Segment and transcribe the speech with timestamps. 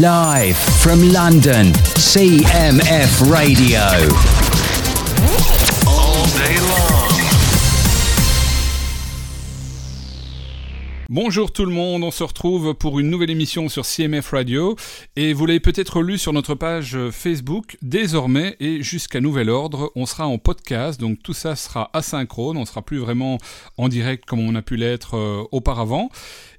[0.00, 3.80] Live from London, CMF Radio.
[5.88, 6.98] All day long.
[11.10, 14.76] Bonjour tout le monde, on se retrouve pour une nouvelle émission sur CMF Radio
[15.16, 17.76] et vous l'avez peut-être lu sur notre page Facebook.
[17.82, 22.66] Désormais et jusqu'à nouvel ordre, on sera en podcast, donc tout ça sera asynchrone, on
[22.66, 23.38] sera plus vraiment
[23.78, 26.10] en direct comme on a pu l'être euh, auparavant.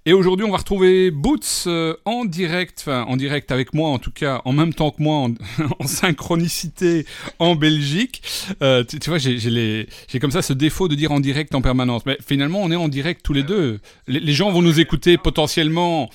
[0.06, 4.00] Et aujourd'hui, on va retrouver Boots euh, en direct, enfin en direct avec moi en
[4.00, 5.34] tout cas, en même temps que moi, en,
[5.86, 7.06] synchronicité
[7.38, 8.22] en Belgique.
[8.62, 9.88] Euh, tu, vois, j'ai
[10.22, 12.06] comme ça ce défaut de dire en direct en permanence.
[12.06, 13.80] Mais finalement, on est en direct tous les deux.
[14.08, 16.10] Les, gens vont nous écouter potentiellement.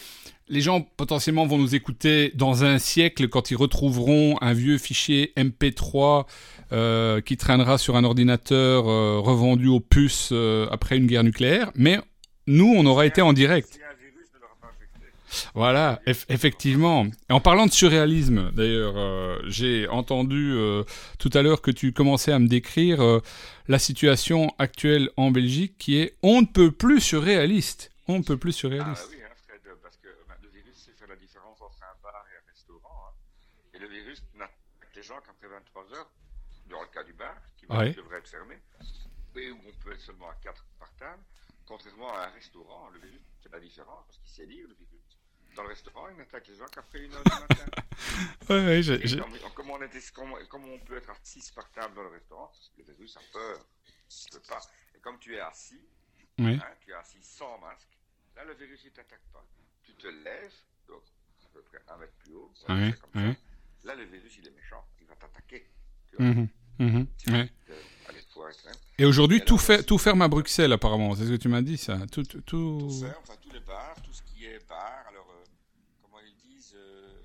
[0.48, 5.32] Les gens potentiellement vont nous écouter dans un siècle quand ils retrouveront un vieux fichier
[5.36, 6.26] MP3
[6.72, 10.32] euh, qui traînera sur un ordinateur revendu aux puces
[10.70, 11.70] après une guerre nucléaire.
[11.74, 11.98] Mais
[12.46, 13.78] nous, on aura été en direct.
[15.54, 17.06] Voilà, eff effectivement.
[17.28, 20.84] Et en parlant de surréalisme, d'ailleurs, euh, j'ai entendu euh,
[21.18, 23.20] tout à l'heure que tu commençais à me décrire euh,
[23.66, 27.90] la situation actuelle en Belgique qui est on ne peut plus surréaliste.
[28.06, 29.08] On ne peut plus surréaliste.
[29.08, 31.96] Ah oui, hein, Fred, parce que ben, le virus, c'est faire la différence entre un
[32.00, 32.94] bar et un restaurant.
[33.08, 33.12] Hein.
[33.74, 36.10] Et le virus n'attaque les gens qu'après 23 heures,
[36.70, 37.92] dans le cas du bar, qui Ouais.
[37.94, 38.54] devrait être fermé,
[39.34, 40.63] et où on peut être seulement à 4 par table,
[41.66, 44.90] contrairement à un restaurant, le virus, c'est la différence, parce qu'il sait lire le virus.
[45.56, 47.64] Dans le restaurant, il n'attaque les gens qu'après une heure du matin.
[48.50, 51.70] Ouais, ouais, j'ai- comme, comme on était, comme, comme on peut être à 6 par
[51.70, 53.64] table dans le restaurant, le virus a peur.
[54.10, 54.60] Il ne peut pas.
[54.94, 55.80] Et comme tu es assis,
[56.60, 57.88] hein, tu es assis sans masque,
[58.36, 59.46] là le virus il t'attaque pas.
[59.84, 60.52] Tu te lèves,
[60.88, 61.02] donc
[61.44, 63.40] à peu près un mètre plus haut, comme ça.
[63.84, 65.70] là le virus il est méchant, il va t'attaquer.
[66.08, 66.26] Tu vois.
[67.18, 67.40] Tu ouais.
[67.42, 67.54] risques
[68.66, 68.72] hein.
[68.98, 71.14] Et aujourd'hui, tout, fait, tout ferme à Bruxelles, apparemment.
[71.14, 71.98] C'est ce que tu m'as dit, ça.
[72.12, 75.26] Tout, tout, tout- Tout ferme, enfin tous les bars, tout ce qui est bar, alors
[75.30, 75.44] euh,
[76.02, 77.22] comment ils disent, euh,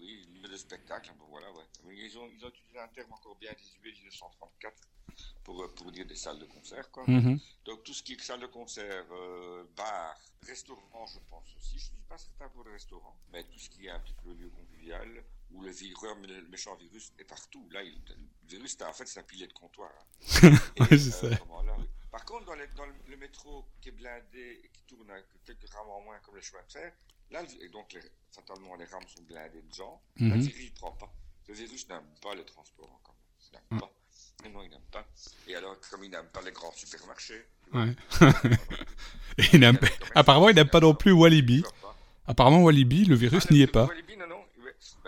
[0.00, 1.64] oui, lieu de spectacle, bon, voilà, ouais.
[1.86, 4.74] Mais ils ont, ils ont utilisé un terme encore bien désuet, 1934,
[5.44, 7.04] pour, euh, pour dire des salles de concert, quoi.
[7.06, 7.38] Mhm.
[7.64, 10.14] Donc tout ce qui est salle de concert, euh, bar,
[10.46, 11.70] restaurant, je pense aussi.
[11.72, 14.14] Je ne suis pas certain pour le restaurant, mais tout ce qui est un petit
[14.24, 15.08] peu lieu convivial,
[15.52, 17.68] où le méchant virus est partout.
[17.70, 19.90] Là, il- le virus, en fait, c'est un pilet de comptoir.
[19.90, 20.50] hein.
[20.76, 21.28] Et, Ouais, c'est ça.
[21.30, 21.38] là,
[21.78, 21.84] oui.
[22.10, 25.06] Par contre, dans, les- dans le, métro qui est blindé et qui tourne
[25.44, 26.92] quelques rames en moins comme les chemins de fer,
[27.30, 28.00] là, et donc les-
[28.32, 30.34] fatalement les rames sont blindées de gens, là, Mhm.
[30.34, 31.12] le virus ne prend pas.
[31.48, 33.16] Le virus n'aime pas le transport encore.
[33.46, 33.80] Il n'aime Mhm.
[33.80, 33.92] pas.
[34.42, 35.06] Mais non, il n'aime pas.
[35.46, 37.94] Et alors, comme il n'aime pas les grands supermarchés, Ouais.
[39.38, 39.78] Et il n'aime-
[40.16, 41.62] Apparemment, il n'aime pas non plus Walibi.
[42.26, 43.86] Apparemment, Walibi, le virus Ah, n'y est pas.
[43.86, 44.26] Walibi, non,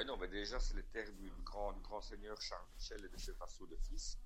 [0.02, 3.08] Ben non, mais déjà, c'est les terres du grand, du grand seigneur Charles Michel et
[3.08, 4.18] de ses vassaux de fils.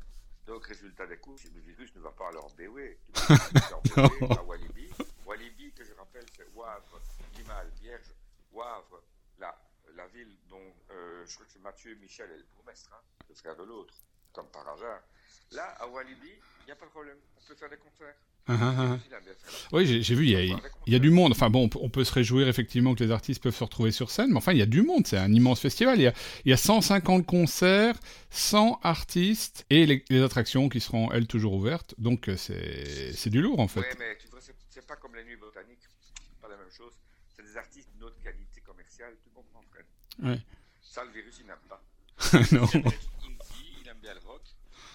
[0.46, 2.98] Donc, résultat des courses, le virus ne va pas leur béouer.
[3.12, 3.36] Pas
[3.68, 4.88] leur béouer à Walibi.
[5.26, 6.98] Walibi, que je rappelle, c'est Wavre,
[7.34, 8.10] Limal, Vierge,
[8.52, 9.02] Wavre,
[9.36, 9.54] la,
[9.96, 13.34] la ville dont euh, je crois que c'est Mathieu Michel est le bourgmestre, hein, le
[13.34, 13.92] frère de l'autre,
[14.32, 15.02] comme par hasard.
[15.50, 17.18] Là, à Walibi, il n'y a pas de problème.
[17.36, 18.16] On peut faire des concerts.
[18.48, 19.00] Bien
[19.72, 21.32] Oui, j'ai vu, il y, a, il y a du monde.
[21.32, 24.30] Enfin bon, on peut, se réjouir effectivement que les artistes peuvent se retrouver sur scène,
[24.30, 25.06] mais enfin, il y a du monde.
[25.06, 25.98] C'est un immense festival.
[25.98, 26.12] Il y a,
[26.44, 27.94] il y a 150 concerts,
[28.30, 31.94] 100 artistes et les, les attractions qui seront, elles, toujours ouvertes.
[31.98, 33.80] Donc, euh, c'est du lourd, en fait.
[33.80, 34.54] Oui, mais tu vois, c'est-
[34.86, 36.92] pas comme les nuits botaniques, c'est pas la même chose.
[37.34, 39.86] C'est des artistes d'une autre qualité commerciale, tu comprends, Fred?
[40.22, 40.40] Ouais.
[40.82, 41.82] Ça, le virus, il n'aime pas.
[42.52, 42.68] non.
[42.72, 44.42] Il aime le indie, il aime bien le rock,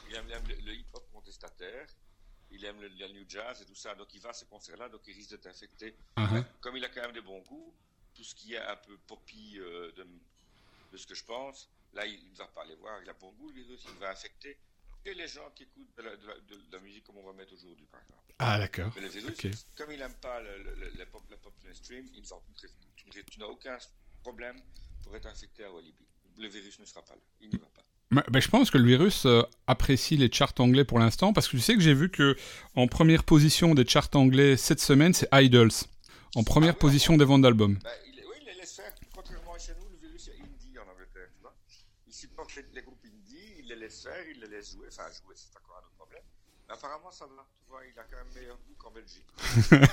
[0.10, 1.88] il aime, il aime le, le hip-hop contestataire,
[2.62, 4.88] il aime le, le new jazz et tout ça, donc il va à ces concerts-là,
[4.90, 5.96] donc il risque d'être infecté.
[6.16, 6.30] Ah.
[6.62, 7.74] comme il a quand même des bons goûts,
[8.14, 10.06] tout ce qui est un peu poppy euh, de,
[10.92, 13.32] de ce que je pense, là, il ne va pas aller voir, il a bon
[13.34, 14.58] goût, le virus, il va infecter.
[15.04, 17.34] Et les gens qui écoutent de la, de la- de la musique comme on va
[17.34, 18.22] mettre aujourd'hui, par exemple.
[18.38, 18.92] Ah, d'accord.
[18.96, 22.22] Mais le virus, comme il n'aime pas le, le, le pop, le pop mainstream, il
[22.96, 23.78] tu, tu- n'as aucun
[24.22, 24.62] problème
[25.04, 26.06] pour être infecté à Walibi.
[26.38, 27.22] Le virus ne sera pas là.
[27.40, 27.66] Il n'y va
[28.12, 31.52] ben, je pense que le virus euh, apprécie les charts anglais pour l'instant, parce que
[31.58, 32.36] tu sais que j'ai vu que
[32.76, 35.72] en première position des charts anglais cette semaine, c'est Idols.
[36.36, 37.78] En première Ah position des ventes d'albums.
[37.84, 38.94] Ben, oui, il les laisse faire.
[39.16, 41.28] Contrairement à chez nous, le virus est indie en Angleterre.
[41.35, 41.53] Tu vois
[42.08, 44.88] il supporte les, les groupes indie, il les laisse faire, il les laisse jouer.
[44.90, 46.24] Enfin, jouer, c'est encore un autre problème.
[46.68, 47.46] Mais apparemment, ça va.
[47.64, 49.28] Tu vois, il a quand même meilleur goût qu'en Belgique.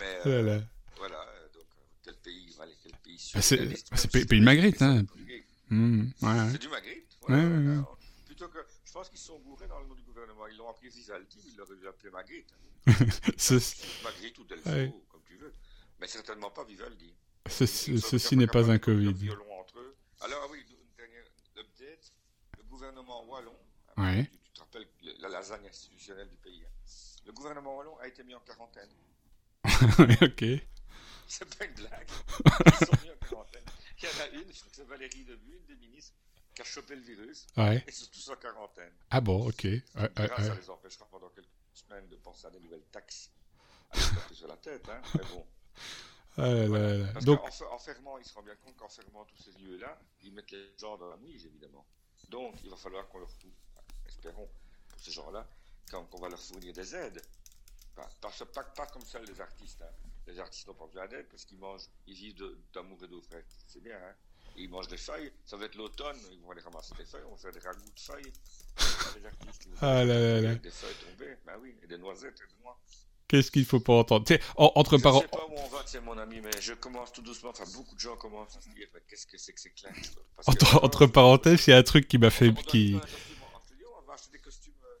[0.00, 0.62] Mais euh, Voilà.
[0.98, 3.74] voilà, euh, donc, euh, quel pays, quel pays Ah, c'est- même
[4.12, 5.04] pays- pays Magritte, hein.
[5.68, 6.48] Mmh, ouais, ouais.
[6.52, 7.05] C'est du Magritte.
[7.28, 7.72] Ouais, ouais, ouais.
[7.74, 10.46] Alors, Plutôt que, je pense qu'ils se sont bourrés dans le nom du gouvernement.
[10.46, 12.52] Ils l'ont appelé Vivaldi, ils l'auraient dû appeler Magritte.
[14.04, 15.52] Magritte ou Delfo, comme tu veux.
[16.00, 17.14] Mais certainement pas Vivaldi.
[17.48, 19.30] ceci n'est pas un Covid.
[19.60, 19.96] entre eux.
[20.20, 21.24] Alors, ah oui, une dernière
[21.58, 22.12] update.
[22.58, 23.56] Le gouvernement wallon,
[23.96, 24.24] Ouais.
[24.30, 26.62] tu, tu te rappelles le- la lasagne institutionnelle du pays.
[26.64, 26.70] hein.
[27.26, 28.90] Le gouvernement wallon a été mis en quarantaine.
[29.64, 30.44] ok.
[31.28, 32.08] C'est pas une blague.
[32.66, 33.64] Ils sont mis en quarantaine.
[33.98, 36.14] Il y en a une, je crois que c'est Valérie Debu, une des ministres,
[36.56, 37.46] qui a chopé le virus.
[37.56, 37.84] Ouais.
[37.86, 38.92] Et c'est tous en quarantaine.
[39.10, 39.64] Ah bon, ok.
[39.64, 43.30] Ouais, ouais, ça les empêchera pendant quelques semaines de penser à des nouvelles taxes.
[43.92, 45.02] Se taper sur la tête, hein.
[45.14, 45.46] Mais bon.
[46.38, 47.12] Ah là là là.
[47.12, 50.32] Parce Donc, en fermant, il se rend bien compte qu'en fermant tous ces lieux-là, ils
[50.32, 51.86] mettent les gens dans la mouise, évidemment.
[52.30, 53.54] Donc, il va falloir qu'on leur fournisse,
[54.06, 54.48] espérons,
[54.88, 55.46] pour ces gens-là,
[55.90, 57.22] qu'on va leur fournir des aides.
[57.94, 59.80] Pas, pas, pas comme ça les artistes.
[59.82, 59.92] hein.
[60.26, 63.44] Les artistes n'ont pas besoin d'aide parce qu'ils mangent, ils vivent d'amour et d'eau fraîche.
[63.66, 64.14] C'est bien, hein.
[64.56, 65.32] Et ils mangent des feuilles.
[65.44, 67.90] Ça va être l'automne, ils vont aller ramasser des feuilles, on va faire des ragoûts
[67.94, 68.32] de feuilles.
[69.26, 70.54] Artistes, Ah là là là.
[70.56, 72.78] Des feuilles tombées, ben oui, et des noisettes et des noix.
[73.28, 74.24] qu'est-ce qu'il faut pas entendre?
[74.56, 75.20] En- entre Je ne parents.
[75.20, 77.50] sais pas où on va, c'est mon ami, mais je commence tout doucement.
[77.50, 80.22] Enfin, beaucoup de gens commencent à se dire, qu'est-ce que c'est que ces claques quoi?
[80.36, 82.52] Parce que- Entre, entre parenthèses, il y a un truc qui m'a fait.
[82.66, 82.92] Qui...
[82.92, 84.98] costume en- je on va acheter des costumes euh,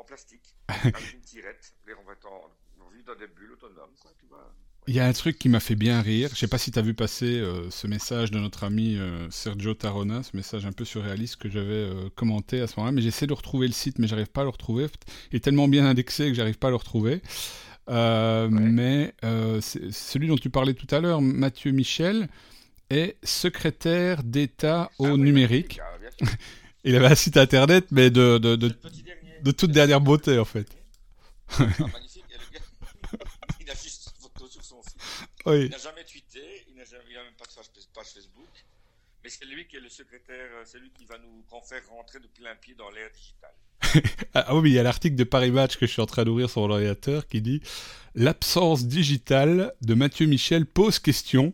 [0.00, 1.74] en plastique, avec une tirette.
[1.88, 2.50] Et on va être en,
[2.80, 4.52] on vit dans des bulles autonomes, quoi, tu vois.
[4.86, 6.30] Il y a un truc qui m'a fait bien rire.
[6.32, 9.28] Je sais pas si tu as vu passer euh, ce message de notre ami euh,
[9.30, 12.92] Sergio Tarona, ce message un peu surréaliste que j'avais euh, commenté à ce moment-là.
[12.92, 14.86] Mais j'essaie de retrouver le site, mais j'arrive pas à le retrouver.
[15.30, 17.20] Il est tellement bien indexé que j'arrive pas à le retrouver.
[17.90, 22.28] Mais celui dont tu parlais tout à l'heure, Mathieu Michel,
[22.88, 25.80] est secrétaire d'État au Ah oui, numérique.
[25.82, 26.26] ah.
[26.84, 28.72] Il avait un site internet, mais de, de, de,
[29.42, 30.66] de toute dernière beauté en fait.
[31.58, 32.24] Ah, magnifique.
[32.30, 33.18] Et le gars,
[33.60, 34.96] il a juste une photo sur son site.
[35.46, 35.64] Oui.
[35.66, 36.84] Il n'a jamais tweeté, il n'a
[37.22, 38.48] même pas de page Facebook.
[39.24, 42.20] Mais c'est lui qui est le secrétaire, euh, c'est lui qui va nous faire rentrer
[42.20, 43.54] de plein pied dans l'ère digitale.
[44.34, 46.06] Ah ah oui, mais il y a l'article de Paris Match que je suis en
[46.06, 47.60] train d'ouvrir sur mon ordinateur qui dit
[48.14, 51.52] L'absence digitale de Mathieu Michel pose question.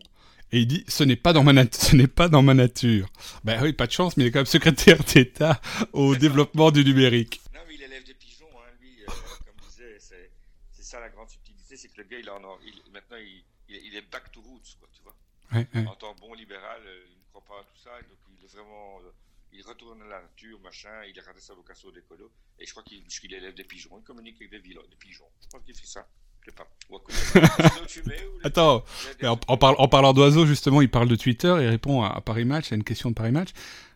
[0.51, 3.07] Et il dit Ce n'est pas, dans ma nat- ce n'est pas dans ma nature.
[3.43, 5.59] Ben oui, pas de chance, mais il est quand même secrétaire d'État
[5.93, 7.41] au développement du numérique.
[7.53, 9.11] Non, mais il élève des pigeons, hein, lui, euh,
[9.45, 12.91] comme disait, c'est ça la grande subtilité, c'est que le gars, il en a, il-
[12.91, 15.15] maintenant, il, il, il est back to roots, quoi, tu vois.
[15.53, 15.87] Ouais, ouais.
[15.87, 18.17] En tant que bon libéral, euh, il ne croit pas à tout ça, et donc
[18.37, 19.11] il est vraiment, euh,
[19.51, 22.83] il retourne à la nature, machin, il a raté sa vocation d'écolo, et je crois
[22.83, 25.29] qu'il, qu'il élève des pigeons, il communique avec des, villes, des pigeons.
[25.41, 26.07] Je pense qu'il fait ça.
[26.45, 26.67] Je sais pas.
[28.43, 28.83] Attends,
[29.21, 32.09] mais en, en parle- en parlant d'oiseaux, justement, il parle de Twitter, il répond à,
[32.09, 33.49] à Paris Match, à une question de Paris Match.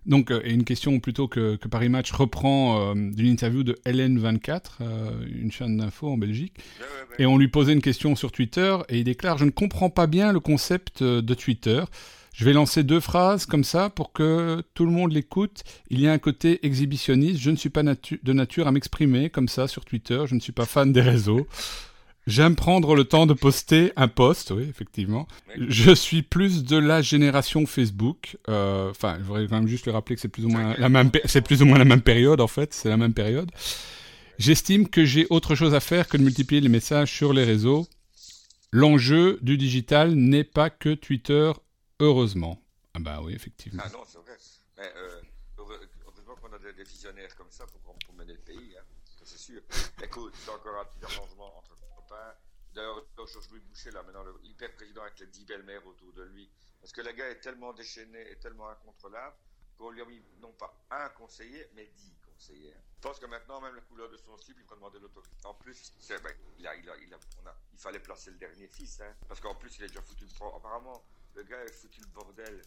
[0.06, 3.74] Donc, euh, et une question plutôt que, que Paris Match reprend euh, d'une interview de
[3.86, 6.54] LN24, euh, une chaîne d'info en Belgique.
[6.57, 7.16] Ouais, ouais, ouais.
[7.19, 10.07] Et on lui posait une question sur Twitter et il déclare Je ne comprends pas
[10.07, 11.84] bien le concept de Twitter.
[12.34, 15.63] Je vais lancer deux phrases comme ça pour que tout le monde l'écoute.
[15.90, 17.40] Il y a un côté exhibitionniste.
[17.40, 20.24] Je ne suis pas natu- de nature à m'exprimer comme ça sur Twitter.
[20.25, 21.46] Je ne suis pas fan des réseaux.
[22.29, 25.27] J'aime prendre le temps de poster un post, oui, effectivement.
[25.57, 28.37] Je suis plus de la génération Facebook.
[28.47, 30.89] Euh, Enfin, je voudrais quand même juste lui rappeler que c'est plus ou moins la
[30.89, 32.73] même, pé- c'est plus ou moins la même période en fait.
[32.73, 33.49] C'est la même période.
[34.37, 37.87] J'estime que j'ai autre chose à faire que de multiplier les messages sur les réseaux.
[38.71, 41.51] L'enjeu du digital n'est pas que Twitter,
[41.99, 42.61] heureusement.
[42.93, 43.81] Ah bah oui, effectivement.
[43.85, 44.37] Ah non, c'est vrai.
[44.77, 45.21] Mais euh,
[45.57, 48.83] heureusement qu'on a des, visionnaires comme ça pour, pour mener le pays, hein.
[49.23, 49.61] C'est sûr.
[50.03, 51.75] Écoute, c'est encore un petit arrangement entre
[52.09, 52.33] copains.
[52.73, 56.50] D'ailleurs, Georges-Louis Boucher, là, maintenant, le hyper président avec les dix belles-mères autour de lui.
[56.79, 59.35] Parce que le gars est tellement déchaîné et tellement incontrôlable
[59.77, 62.75] qu'on lui a mis non pas un conseiller, mais dix conseillers.
[62.97, 65.35] Je pense que maintenant, même la couleur de son slip, il va demander l'autorité.
[65.45, 68.38] En plus, ben, il, a, il, a, il, a, on a- il fallait placer le
[68.38, 70.31] dernier fils, hein, parce qu'en plus, il a déjà foutu le...
[70.55, 71.01] Apparemment,
[71.35, 72.62] le gars a foutu le bordel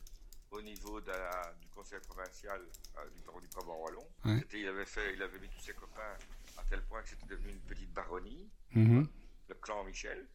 [0.50, 2.60] au niveau de la- du conseil provincial
[2.98, 4.06] euh, du, du Brabant Wallon.
[4.24, 4.44] Ouais.
[4.52, 6.16] Il, avait fait, il avait mis tous ses copains
[6.58, 9.06] à tel point que c'était devenu une petite baronnie, Mhm.
[9.52, 10.26] Le clan Michel.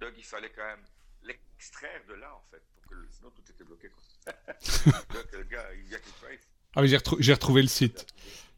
[0.00, 0.84] Donc il fallait quand même
[1.24, 3.88] l'extraire de là, en fait, pour que le- sinon tout était bloqué.
[3.88, 4.32] Quoi.
[5.14, 6.38] Donc le gars, il y a quelque il
[6.74, 8.06] Ah oui, j'ai retrou- j'ai retrouvé le site.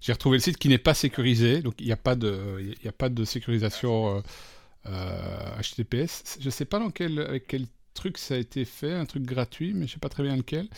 [0.01, 2.85] J'ai retrouvé le site qui n'est pas sécurisé, donc il n'y a pas de, il
[2.85, 4.21] y a pas de sécurisation euh,
[4.87, 6.39] euh, HTTPS.
[6.41, 9.73] Je sais pas dans quel, avec quel truc ça a été fait, un truc gratuit,
[9.75, 10.69] mais je sais pas très bien lequel.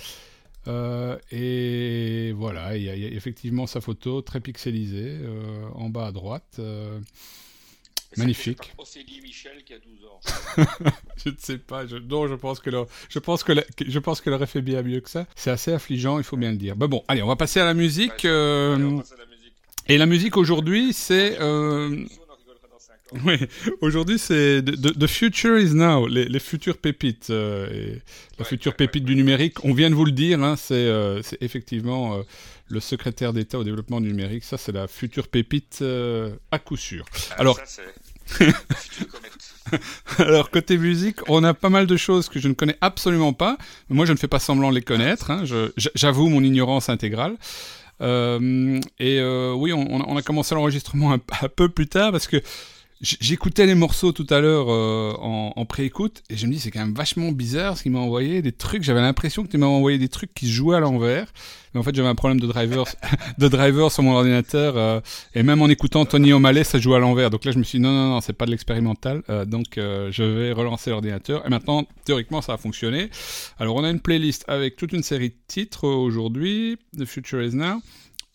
[0.68, 6.06] Euh, et voilà, il y, y a effectivement sa photo très pixelisée euh, en bas
[6.06, 6.58] à droite.
[8.16, 8.58] Magnifique.
[8.62, 10.20] c'est par Ophélie Michel qui a 12 ans.
[11.24, 11.86] je ne sais pas.
[11.86, 14.62] Je, non, je pense que le- je pense que que- je pense qu'elle aurait fait
[14.62, 15.26] bien mieux que ça.
[15.36, 16.74] C'est assez affligeant, il faut bien le dire.
[16.76, 18.24] Bah bon, allez, on va passer à la musique.
[18.24, 19.52] euh, Allez, on passe à la musique.
[19.88, 23.22] et la musique aujourd'hui, c'est euh, On en rigolera dans 5 ans.
[23.26, 23.36] Oui,
[23.80, 28.00] aujourd'hui c'est the, future is now, les, les futures pépites, euh, et la
[28.40, 29.64] Ouais, future ouais, pépite ouais, du numérique.
[29.64, 32.22] On vient de vous le dire, hein, c'est euh, c'est effectivement euh,
[32.70, 34.44] le secrétaire d'État au développement numérique.
[34.44, 37.04] Ça, c'est la future pépite euh, à coup sûr.
[37.32, 37.82] Ah, Alors- Ça.
[40.18, 43.56] Alors côté musique, on a pas mal de choses que je ne connais absolument pas.
[43.88, 45.30] Moi, je ne fais pas semblant de les connaître.
[45.30, 45.44] hein.
[45.94, 47.36] J'avoue mon ignorance intégrale.
[48.00, 52.12] Euh, et euh, oui, on, a- on a commencé l'enregistrement un, un peu plus tard
[52.12, 52.38] parce que
[53.02, 56.70] J'écoutais les morceaux tout à l'heure euh, en, en pré-écoute et je me dis c'est
[56.70, 58.82] quand même vachement bizarre ce qu'il m'a envoyé des trucs.
[58.82, 61.32] J'avais l'impression que tu m'as envoyé des trucs qui se jouaient à l'envers.
[61.72, 62.84] Mais en fait j'avais un problème de driver,
[63.38, 65.00] de driver sur mon ordinateur euh,
[65.34, 67.30] et même en écoutant Tony O'Malley ça joue à l'envers.
[67.30, 69.22] Donc là je me suis dit non non non c'est pas de l'expérimental.
[69.30, 73.08] Euh, donc euh, je vais relancer l'ordinateur et maintenant théoriquement ça a fonctionné.
[73.58, 76.76] Alors on a une playlist avec toute une série de titres aujourd'hui.
[76.98, 77.80] The Future Is Now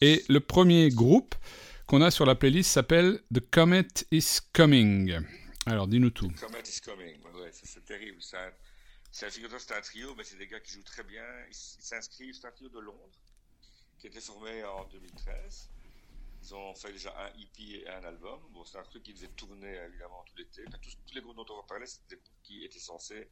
[0.02, 1.36] et le premier groupe
[1.86, 5.20] qu'on a sur la playlist s'appelle The Comet is Coming.
[5.68, 6.30] Alors, dis-nous tout.
[6.30, 7.20] The Comet is Coming,
[7.52, 8.22] c'est terrible.
[8.22, 8.52] C'est un,
[9.12, 11.24] c'est un trio, mais c'est des gars qui jouent très bien.
[11.48, 13.20] Ils s'inscrivent, c'est un trio de Londres,
[14.00, 15.70] qui a été formé en 2013.
[16.42, 18.40] Ils ont fait déjà un EP et un album.
[18.66, 20.64] C'est un truc qui devait tourner évidemment tout l'été.
[20.82, 23.30] tous, les groupes dont on va parler, c'est des groupes qui étaient censés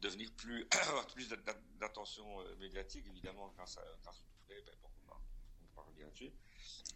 [0.00, 1.28] devenir plus, avoir plus
[1.80, 4.62] d'attention euh, médiatique, évidemment, grâce, à, grâce tournée.
[4.64, 6.32] Ben, bon, on, on parle bien dessus.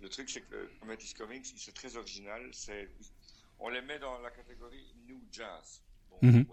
[0.00, 2.50] Le truc, c'est que Comet is Coming, c'est très original.
[3.58, 5.82] On les met dans la catégorie New Jazz.
[6.08, 6.46] Bon, mhm.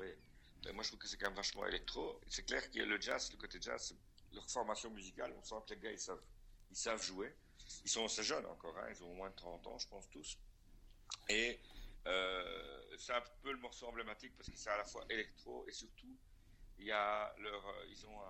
[0.66, 2.20] Mais moi, je trouve que c'est quand même vachement électro.
[2.28, 3.96] C'est clair qu'il y a le jazz, le côté jazz,
[4.34, 5.34] leur formation musicale.
[5.38, 6.22] On sent que les gars, ils savent,
[6.70, 7.34] ils savent jouer.
[7.84, 8.88] Ils sont assez jeunes encore, hein.
[8.90, 10.38] ils ont moins de 30 ans, je pense tous.
[11.30, 11.60] Et
[12.06, 15.74] euh, c'est un peu le morceau emblématique parce que c'est à la fois électro et
[15.74, 16.18] surtout,
[16.80, 18.22] il y a leur, euh, ils ont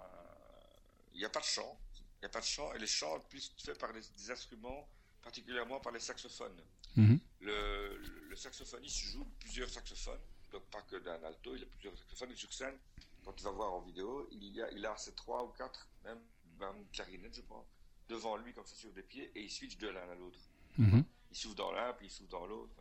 [1.14, 1.80] il n'y a pas de chant,
[2.18, 4.88] il n'y a pas de chant et les chants plus faits par des instruments
[5.28, 6.62] particulièrement par les saxophones.
[6.96, 7.20] Mhm.
[7.42, 7.98] Le,
[8.30, 10.22] le, saxophoniste joue plusieurs saxophones,
[10.52, 12.32] donc pas que d'un alto, il a plusieurs saxophones.
[12.32, 12.78] Et sur scène,
[13.24, 15.88] quand tu vas voir en vidéo, il, y a, il a ces trois ou quatre,
[16.06, 16.22] même,
[16.60, 17.66] même clarinette, je pense,
[18.08, 20.40] devant lui, comme ça, sur des pieds, et il switch de l'un à l'autre.
[20.78, 21.04] Mhm.
[21.30, 22.74] Il souffle dans l'un, puis il souffle dans l'autre.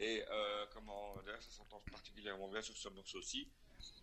[0.00, 3.48] Et euh, comment, d'ailleurs, ça s'entend particulièrement bien sur ce morceau aussi,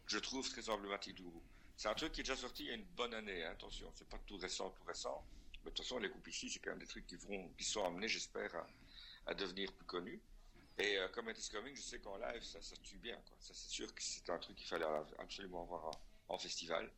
[0.08, 1.44] je trouve très emblématique du groupe.
[1.78, 3.92] C'est un truc qui est déjà sorti il y a une bonne année, hein, attention,
[3.96, 5.26] c'est pas tout récent, tout récent
[5.66, 7.84] de toute façon, les groupes ici, c'est quand même des trucs qui, vont, qui sont
[7.84, 8.52] amenés, j'espère,
[9.26, 10.20] à, devenir plus connus.
[10.78, 13.16] Et euh, comme It is Coming, je sais qu'en live, ça, ça tue bien.
[13.16, 13.38] Quoi.
[13.40, 14.86] Ça, c'est sûr que c'est un truc qu'il fallait
[15.20, 15.92] absolument avoir
[16.28, 16.90] en, festival.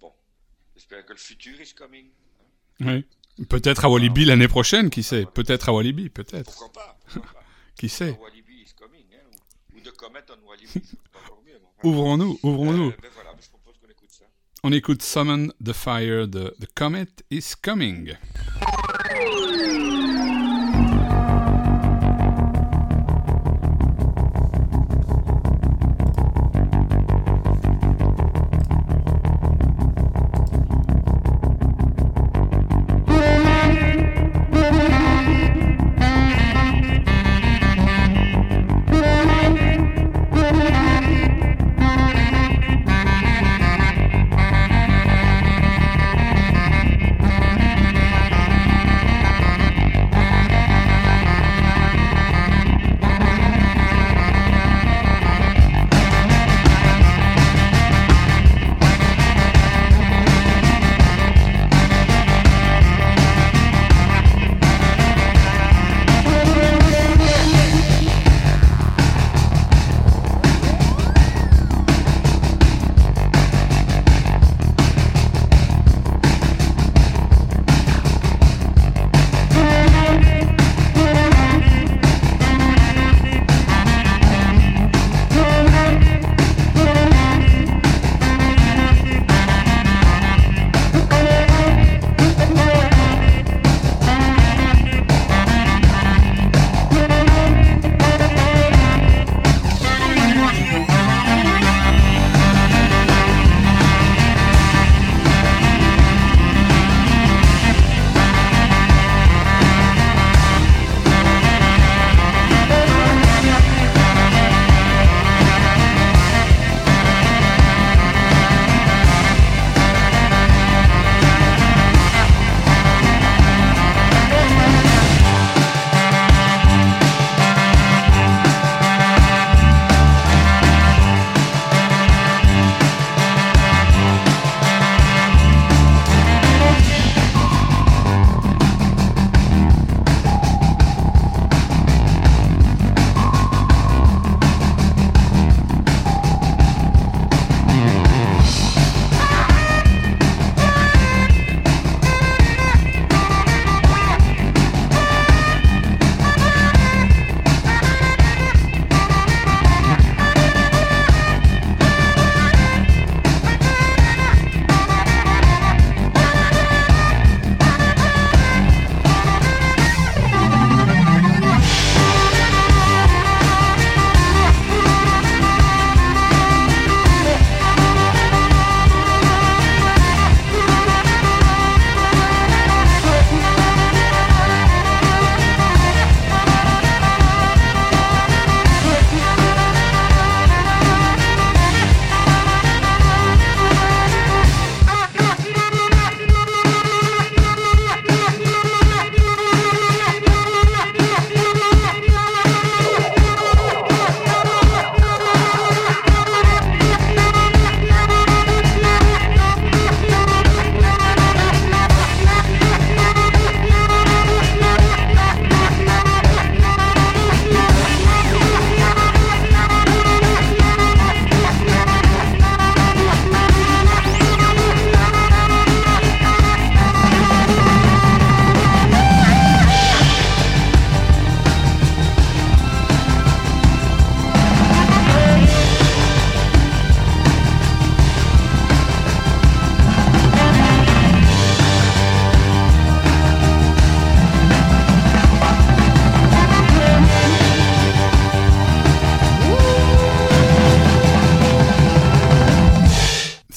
[0.00, 0.12] Bon,
[0.74, 2.10] j'espère que le futur is coming.
[2.80, 3.02] Hein.
[3.38, 3.46] Oui.
[3.46, 6.44] Peut-être à Walibi l'année prochaine, qui sait Peut-être à Walibi, peut-être.
[6.44, 7.44] Pourquoi pas, pourquoi pas.
[7.76, 9.24] Qui sait Walibi is coming, hein,
[9.72, 10.82] ou, ou de Comet on Walibi,
[11.14, 11.58] encore mieux.
[11.82, 12.90] ouvrons-nous, ouvrons-nous.
[12.90, 13.34] Euh, ben voilà,
[14.64, 18.16] on écoute Summon the Fire The Comet is Coming.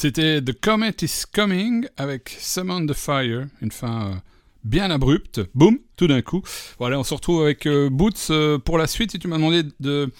[0.06, 4.16] C'était The Comet is Coming avec Summon the Fire, une fin euh,
[4.64, 5.42] bien abrupte.
[5.56, 6.44] Boum, tout d'un coup.
[6.78, 9.16] Voilà, on se retrouve avec euh, Boots euh, pour la suite.
[9.16, 10.12] Et tu m'as demandé de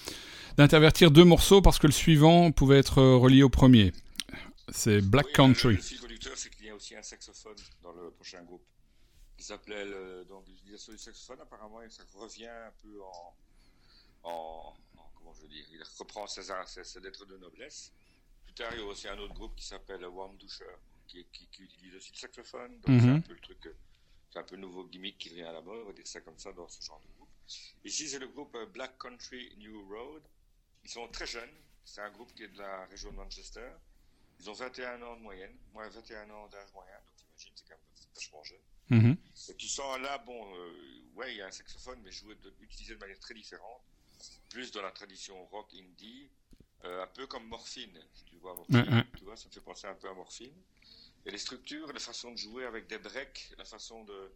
[0.56, 3.92] d'intervertir deux morceaux parce que le suivant pouvait être relié au premier.
[4.70, 5.76] C'est Black Country.
[5.76, 8.64] Le fil conducteur, c'est qu'il y a aussi un saxophone dans le prochain groupe
[9.38, 9.86] qui s'appelait
[10.28, 11.38] donc l'utilisation du saxophone.
[11.42, 14.74] Apparemment, ça revient un peu en, en,
[15.14, 16.42] comment je veux dire, il reprend ses,
[16.82, 17.92] ses lettres de noblesse
[18.58, 20.64] il y a aussi un autre groupe qui s'appelle Warm Dusher,
[21.06, 21.26] qui,
[21.58, 22.80] utilise aussi le saxophone.
[22.80, 23.16] Donc c'est mhm.
[23.16, 23.68] un peu le truc,
[24.32, 26.38] c'est un peu nouveau gimmick qui revient à la mode, on va dire ça comme
[26.38, 27.28] ça dans ce genre de groupe.
[27.84, 30.22] Ici, c'est le groupe euh, Black Country New Road.
[30.84, 31.54] Ils sont très jeunes.
[31.84, 33.70] C'est un groupe qui est de la région de Manchester.
[34.40, 37.74] Ils ont 21 ans de moyenne, moins 21 ans d'âge moyen, donc t'imagines, c'est quand
[37.74, 38.58] même vachement jeune.
[38.90, 39.16] Mhm.
[39.48, 42.52] Et tu sens là, bon, euh, ouais, il y a un saxophone, mais joué de,
[42.60, 43.82] utilisé de manière très différente,
[44.50, 46.28] plus dans la tradition rock indie,
[46.84, 48.56] euh, un peu comme Morphine, tu vois,
[49.16, 50.54] tu vois, ça me fait penser un peu à Morphine.
[51.24, 54.30] Et les structures, la façon de jouer avec des breaks, la façon de,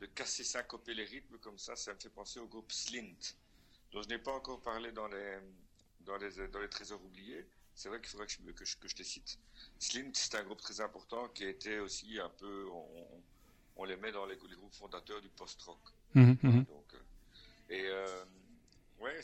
[0.00, 3.36] de casser, syncoper les rythmes comme ça, ça me fait penser au groupe Slint,
[3.92, 5.38] dont je n'ai pas encore parlé dans les,
[6.00, 7.46] dans les, dans les trésors oubliés.
[7.76, 9.38] C'est vrai qu'il faudrait que je, que je, que je, te cite.
[9.78, 13.22] Slint, c'est un groupe très important qui été aussi un peu, on,
[13.76, 15.80] on les met dans les, groupes fondateurs du post-rock.
[16.14, 16.98] Donc, euh,
[17.70, 18.23] et euh,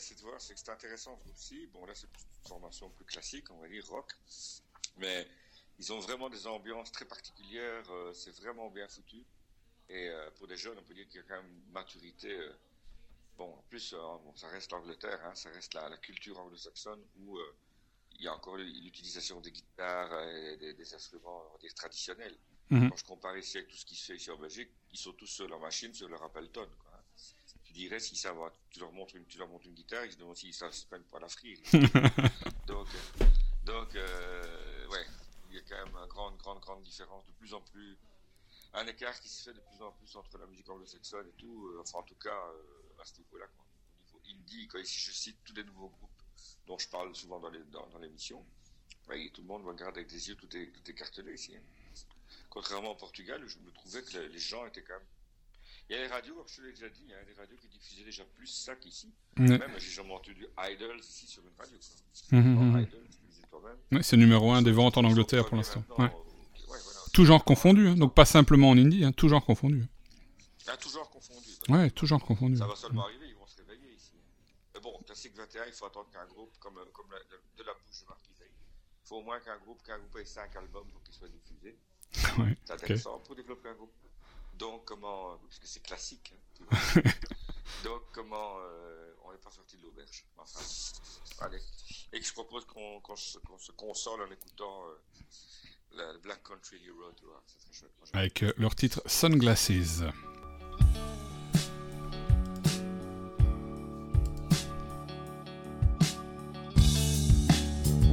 [0.01, 1.67] c'est de voir, c'est que c'est intéressant aussi.
[1.67, 4.11] Bon, là, c'est une formation plus classique, on va dire rock,
[4.97, 5.27] mais
[5.79, 7.89] ils ont vraiment des ambiances très particulières.
[7.89, 9.25] Euh, c'est vraiment bien foutu.
[9.89, 12.31] Et euh, pour des jeunes, on peut dire qu'il y a quand même une maturité.
[12.31, 12.53] Euh,
[13.37, 17.39] bon, en plus, bon, ça reste l'Angleterre, hein, ça reste la, culture anglo-saxonne où
[18.13, 22.37] il y a encore l'utilisation des guitares et des, instruments on va dire, traditionnels.
[22.69, 22.89] Mhm.
[22.89, 25.13] Quand je compare ici avec tout ce qui se fait ici en Belgique, ils sont
[25.13, 26.69] tous sur leur machine, sur leur Appleton.
[27.71, 30.17] Tu dirais s'ils savent, tu leur montres une, tu leur montres une guitare, ils se
[30.17, 31.57] demandent s'ils savent se prennent pour la frire.
[32.67, 33.25] donc, euh,
[33.63, 35.05] donc euh, ouais,
[35.49, 37.97] il y a quand même une grande, grande, grande différence, de plus en plus,
[38.73, 41.67] un écart qui se fait de plus en plus entre la musique anglo-saxonne et tout,
[41.67, 42.43] euh, enfin en tout cas
[42.99, 46.23] à ce niveau-là, au niveau indie, quand ici je cite tous les nouveaux groupes
[46.67, 48.45] dont je parle souvent dans, les, dans, l'émission,
[49.33, 51.55] tout le monde me regarde avec des yeux tout, est, tout écartelé ici.
[52.49, 55.07] Contrairement au Portugal, je me trouvais que les gens étaient quand même
[55.91, 57.33] il y a les radios, comme je te l'ai déjà dit, il y a des
[57.33, 59.13] radios qui diffusaient déjà plus ça qu'ici.
[59.35, 61.77] Même, j'ai jamais entendu Idols ici sur une radio.
[62.31, 62.85] Mmh,
[63.91, 65.83] ouais, c'est numéro un des ventes en Angleterre pour l'instant.
[65.97, 66.09] Ouais.
[67.11, 67.95] Tout genre confondu, hein.
[67.95, 69.85] donc pas simplement en indie, hein, tout genre confondu.
[70.69, 71.49] Ah, tout genre confondu.
[71.67, 72.55] Ouais, tout genre confondu.
[72.55, 74.13] Ça va seulement arriver, ils vont se réveiller ici.
[74.73, 78.03] Mais bon, Classique 21, il faut attendre qu'un groupe comme, comme la, de, la bouche
[78.03, 81.13] de Marquis Il faut au moins qu'un groupe, qu'un groupe ait 5 albums pour qu'il
[81.13, 81.75] soit diffusé.
[82.39, 83.91] Ouais, c'est intéressant pour développer un groupe.
[84.61, 85.39] Donc, comment.
[85.39, 86.33] Parce que c'est classique.
[86.71, 87.01] Hein,
[87.83, 88.57] Donc, comment.
[88.59, 90.23] Euh, on n'est pas sorti de l'auberge.
[90.37, 90.59] Enfin,
[91.39, 91.59] allez.
[92.13, 95.23] Et que je propose qu'on qu se, qu se, console en écoutant euh,
[95.93, 97.43] la Black Country Hero, tu vois.
[97.59, 97.91] Très chouette.
[98.13, 100.03] Avec euh, leur titre Sunglasses.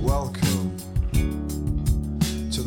[0.00, 0.47] Welcome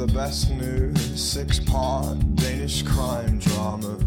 [0.07, 3.99] the best new six part Danish crime drama.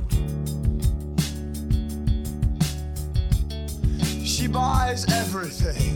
[4.25, 5.95] She buys everything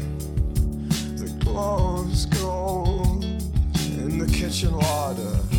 [1.16, 5.57] the glows gold in the kitchen larder.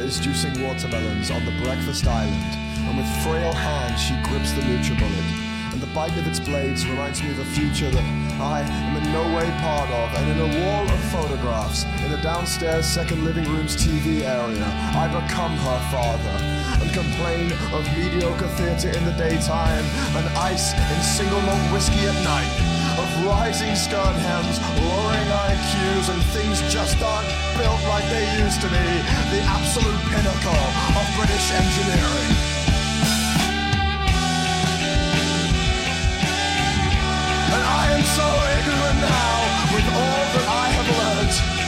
[0.00, 2.54] Is juicing watermelons on the breakfast island,
[2.88, 5.72] and with frail hands she grips the NutriBullet.
[5.72, 8.04] And the bite of its blades reminds me of a future that
[8.40, 10.08] I am in no way part of.
[10.18, 15.06] And in a wall of photographs, in the downstairs second living room's TV area, I
[15.06, 16.36] become her father
[16.82, 19.84] and complain of mediocre theatre in the daytime
[20.16, 22.69] and ice in single malt whiskey at night
[23.30, 28.86] rising skirt hems, lowering IQs, and things just aren't built like they used to be.
[29.30, 30.66] The absolute pinnacle
[30.98, 32.32] of British engineering.
[37.54, 39.36] And I am so ignorant now
[39.74, 41.59] with all that I have learned.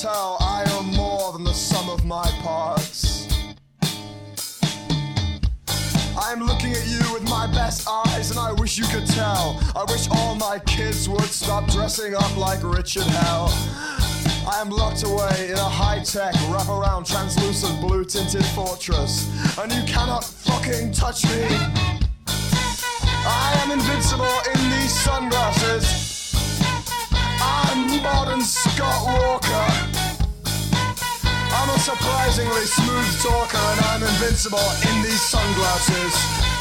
[0.00, 3.28] Tell I am more than the sum of my parts.
[6.16, 9.60] I am looking at you with my best eyes, and I wish you could tell.
[9.76, 13.48] I wish all my kids would stop dressing up like Richard Hell.
[14.48, 20.92] I am locked away in a high-tech, wraparound, translucent, blue-tinted fortress, and you cannot fucking
[20.92, 21.44] touch me.
[22.26, 26.32] I am invincible in these sunglasses.
[27.42, 29.89] I'm modern Scott Walker.
[31.80, 36.59] Surprisingly smooth talker, and I'm invincible in these sunglasses.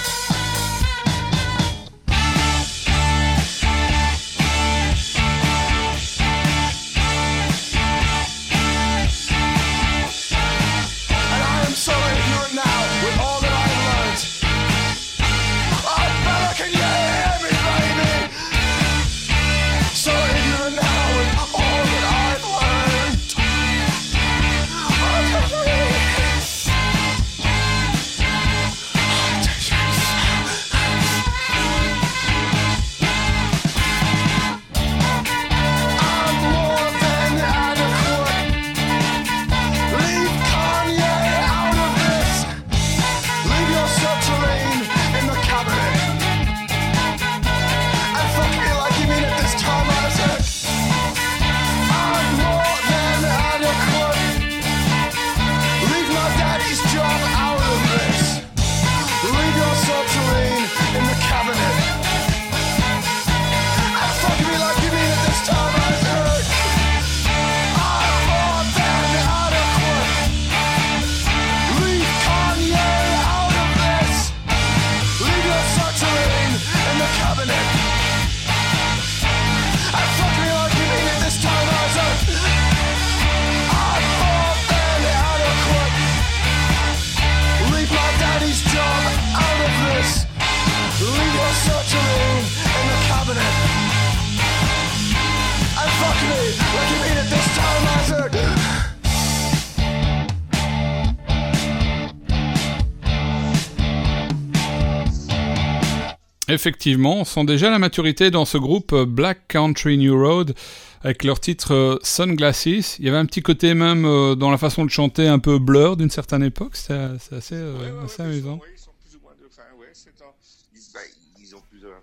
[106.50, 110.56] Effectivement, on sent déjà la maturité dans ce groupe euh, Black Country New Road
[111.02, 112.66] avec leur titre euh, Sunglasses.
[113.00, 115.60] Il y avait un petit côté même euh, dans la façon de chanter un peu
[115.60, 116.76] blur d'une certaine époque.
[116.76, 118.58] C'est assez, euh, Ouais, ouais, assez ouais, ils amusant.
[118.60, 119.46] sont- ils sont plus ou moins de.
[119.46, 120.34] Enfin, un-
[120.76, 121.00] ils, bah,
[121.40, 122.02] ils ont plusieurs.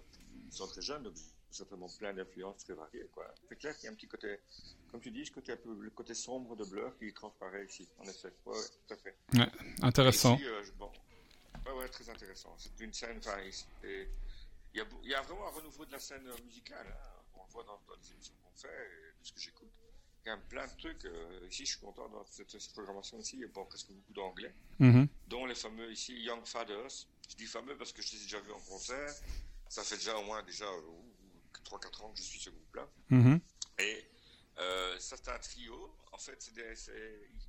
[0.51, 1.13] Ils sont très jeunes, donc
[1.51, 3.05] certainement plein d'influences très variées.
[3.49, 4.29] C'est clair qu'il y a un petit côté,
[4.93, 8.33] comme tu dis, ce côté le côté sombre de Blur qui transparaît ici, en effet.
[8.47, 8.55] Ouais,
[8.87, 9.17] tout à fait.
[9.83, 10.37] Intéressant.
[10.37, 10.45] Ici,
[10.79, 10.89] bon,
[11.91, 12.55] très intéressant.
[12.59, 13.37] C'est une scène, enfin,
[14.77, 16.87] il y, a, beau- il y a vraiment un renouveau de la scène euh, musicale.
[16.87, 17.23] hein.
[17.35, 19.73] On le voit dans, dans les émissions qu'on fait, et de ce que j'écoute.
[20.25, 21.05] Il y a plein de trucs.
[21.07, 23.37] euh, ici, je suis content dans cette, cette programmation ici.
[23.37, 25.09] Il y a bon, presque beaucoup d'anglais Mhm.
[25.29, 27.07] dont les fameux ici Young Fathers.
[27.31, 29.15] Je dis fameux parce que je les ai déjà vus en concert.
[29.69, 30.67] Ça fait déjà au moins déjà
[31.65, 32.89] 3-4 ans que je suis ce groupe-là.
[33.11, 33.41] Mhm.
[33.79, 34.05] Et
[34.59, 35.97] euh, ça, c'est un trio.
[36.13, 36.75] En fait, des,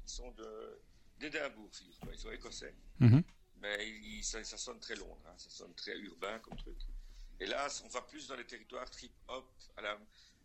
[0.05, 0.79] ils sont de,
[1.19, 1.69] d'Édimbourg.
[2.11, 2.73] Ils sont écossais.
[2.99, 3.21] Mhm.
[3.59, 5.17] Mais ils- ça, ça sonne très long.
[5.25, 5.33] hein.
[5.37, 6.77] Ça sonne très urbain comme truc.
[7.39, 9.47] Et là, on va plus dans les territoires trip-hop
[9.77, 9.99] à la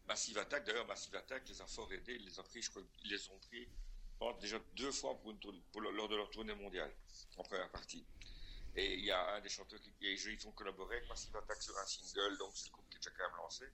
[0.07, 0.64] Massive Attack.
[0.64, 2.14] D'ailleurs, Massive Attack les a fort aidés.
[2.14, 3.68] Ils les ont pris, je crois qu'ils les ont pris
[4.40, 6.94] déjà deux fois pour une tournée- pour le- lors de leur tournée mondiale,
[7.37, 8.07] en première partie.
[8.76, 11.61] Et il y a un des chanteurs qui, qui ils ont collaboré avec Massive Attack
[11.62, 13.64] sur un single, donc c'est le groupe qui est déjà quand même lancé.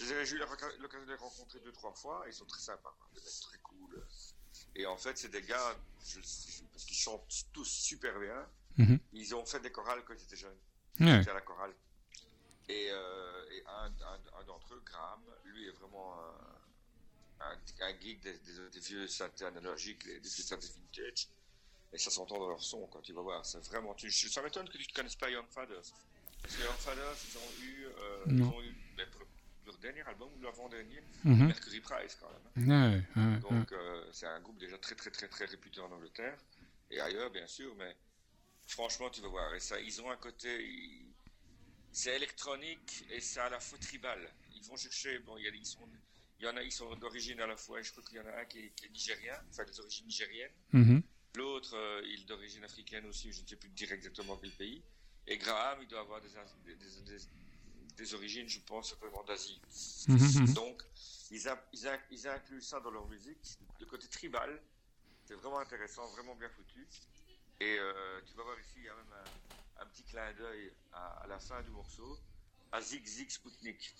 [0.00, 2.60] Les J'ai eu l'oc- l'occasion de les rencontrer deux, trois fois, et ils sont très
[2.60, 3.08] sympas, quoi.
[3.14, 4.06] des mecs très cool.
[4.76, 8.98] Et en fait, c'est des gars, je- je- parce qu'ils chantent tous super bien, Mhm.
[9.12, 10.58] ils ont fait des chorales quand ils étaient jeunes.
[11.18, 11.74] J'étais à la chorale.
[12.68, 16.16] Et, euh, et un, un- un d'entre eux, Graham, lui est vraiment
[17.40, 17.58] un,
[18.00, 21.28] geek des, des- des vieux synthés analogiques, des, des vieux synthés vintage.
[21.92, 23.44] Et ça s'entend dans leur son, quand tu vas voir.
[23.44, 23.94] C'est vraiment.
[23.94, 25.82] Tu, ça m'étonne que tu ne connaisses pas Young Fathers.
[26.40, 27.84] Parce que Young Fathers, ils ont eu.
[27.86, 28.74] euh, ils ont eu
[29.66, 31.46] leur dernier album ou l'avant-dernier, Mhm.
[31.46, 32.68] Mercury Prize quand même.
[32.68, 33.38] Ouais, ouais, ouais.
[33.40, 36.36] Donc euh, c'est un groupe déjà très très très très réputé en Angleterre
[36.90, 37.96] et ailleurs bien sûr, mais
[38.66, 39.54] franchement tu vas voir.
[39.54, 41.11] Et ça, ils ont un côté, ils-
[41.92, 44.34] c'est électronique et c'est à la fois tribal.
[44.54, 45.88] Ils vont chercher, bon, il y, a- ils sont,
[46.38, 47.80] il y en a, ils sont d'origine à la fois.
[47.82, 50.06] Je crois qu'il y en a un qui est, qui est nigérien, enfin des origines
[50.06, 50.52] nigériennes.
[50.72, 51.02] Mhm.
[51.36, 54.82] L'autre, euh, il est d'origine africaine aussi, je ne sais plus dire exactement quel pays.
[55.26, 56.28] Et Graham, il doit avoir des,
[56.64, 57.26] des, des- des-
[57.96, 59.60] des origines, je pense, certainement d'Asie.
[60.08, 60.54] Mhm.
[60.54, 60.82] Donc,
[61.30, 63.38] ils, a- ils, a- ils incluent ça dans leur musique.
[63.80, 64.62] Le côté tribal,
[65.24, 66.88] c'est vraiment intéressant, vraiment bien foutu.
[67.60, 69.30] Et euh, tu vas voir ici, il y a même un,
[70.06, 72.18] clin d'œil à, à la fin du morceau
[72.70, 73.94] à Zig Zig Sputnik.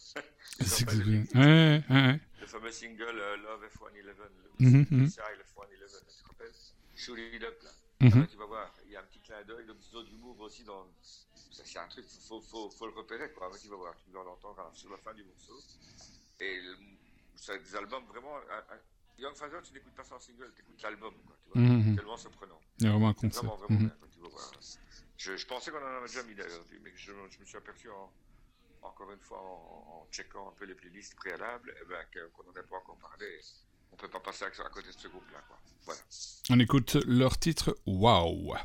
[0.60, 2.20] C'est que- le, ouais, ouais, ouais.
[2.40, 4.14] le fameux single euh, Love F111,
[4.58, 5.02] Mhm, le mhm.
[5.04, 6.52] Missile F111, tu te rappelles?
[6.94, 7.70] Shoot It Up là.
[8.04, 10.10] Ah ben, tu vas voir, il y a un petit clin d'œil, donc des autres
[10.12, 10.86] humour aussi dans.
[11.52, 13.50] Ça, c'est un truc, il faut, faut, faut le repérer quoi.
[13.60, 15.60] Tu vas voir, tu vas l'entendre à- sur la fin du morceau.
[16.40, 16.76] Et le-
[17.36, 18.36] c'est des albums vraiment.
[18.38, 18.80] un- un-
[19.18, 21.36] Young Father, tu n'écoutes pas son single, tu écoutes l'album quoi.
[21.44, 21.94] Tu vois, Mhm.
[21.96, 22.58] tellement surprenant.
[22.78, 23.34] Il y a vraiment un concept.
[23.36, 23.86] Vraiment, vraiment Mhm.
[23.86, 24.50] bien, quoi, tu vas voir.
[25.24, 28.12] Je, pensais qu'on en avait déjà mis d'ailleurs, mais je, me suis aperçu en-
[28.82, 32.62] encore une fois en, checkant un peu les playlists préalables, eh ben, qu'on n'en a
[32.64, 33.38] pas encore parlé.
[33.92, 35.38] On peut pas passer à, côté de ce groupe-là.
[35.84, 36.00] Voilà.
[36.50, 38.56] On écoute leur titre Wow.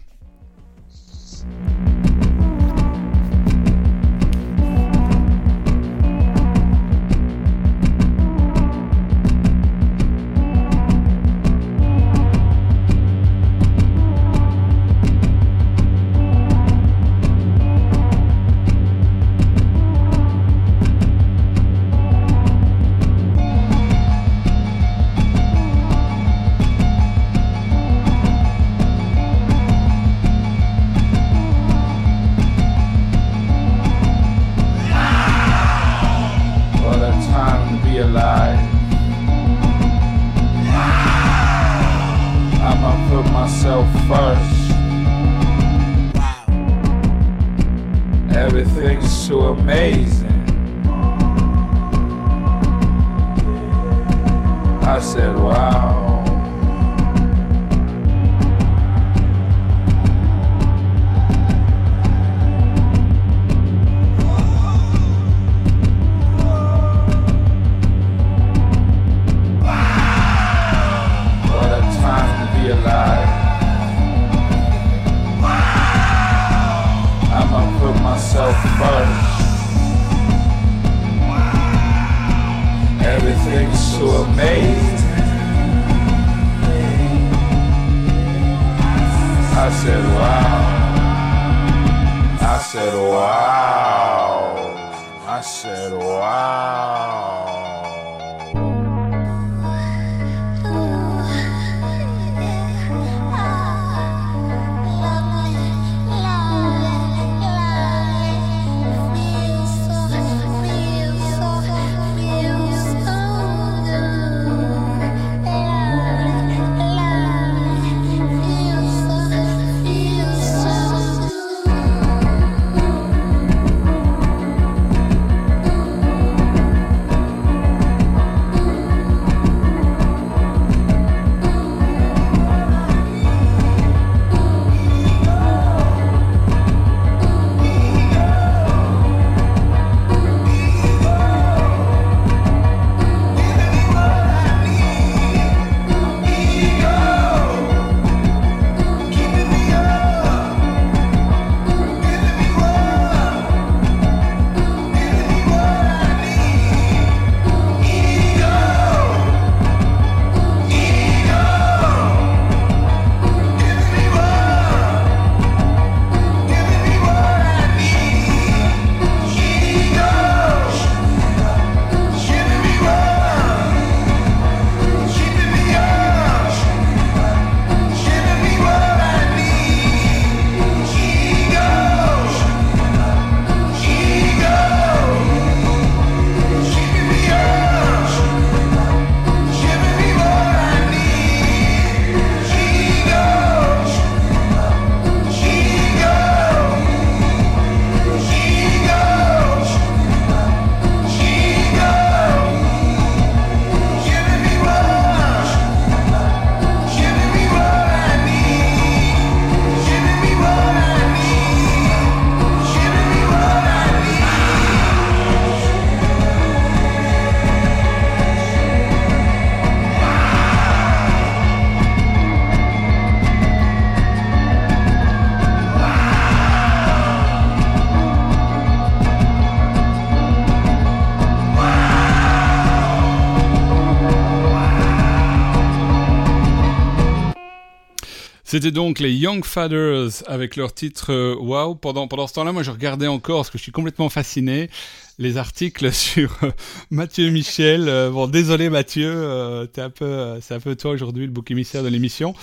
[238.58, 241.76] C'était donc les Young Fathers avec leur titre euh, Wow.
[241.76, 244.72] Pendant, pendant ce temps-là, moi je regardais encore, parce que je suis complètement fasciné,
[245.20, 246.50] les articles sur euh,
[246.90, 247.88] Mathieu Michel.
[247.88, 251.52] Euh, bon, désolé Mathieu, euh, t'es un peu, c'est un peu toi aujourd'hui le bouc
[251.52, 252.34] émissaire de l'émission.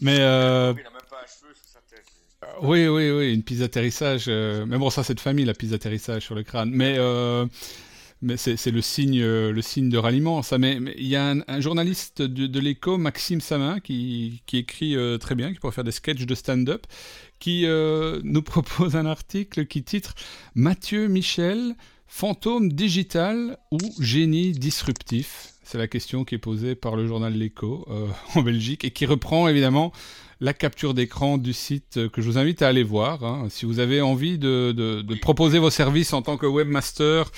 [0.00, 0.76] Mais Il n'a même
[1.10, 2.04] pas un cheveu sur sa tête.
[2.62, 4.28] Oui, oui, oui, une piste d'atterrissage.
[4.28, 6.70] Mais bon, ça, c'est de famille, la piste d'atterrissage sur le crâne.
[6.72, 6.98] Mais,
[8.22, 10.56] mais c'est le signe, euh, le signe de ralliement, ça.
[10.58, 15.34] Mais il y a un, journaliste de, de l'écho, Maxime Samin, qui, écrit euh, très
[15.34, 16.86] bien, qui pourrait faire des sketchs de stand-up,
[17.38, 20.14] qui euh, nous propose un article qui titre
[20.54, 21.74] Mathieu Michel,
[22.06, 25.50] fantôme digital ou génie disruptif?
[25.62, 29.04] C'est la question qui est posée par le journal L'Echo euh, en Belgique et qui
[29.06, 29.92] reprend évidemment
[30.40, 33.22] la capture d'écran du site que je vous invite à aller voir.
[33.24, 33.46] hein.
[33.50, 37.30] Si vous avez envie de proposer vos services en tant que webmaster,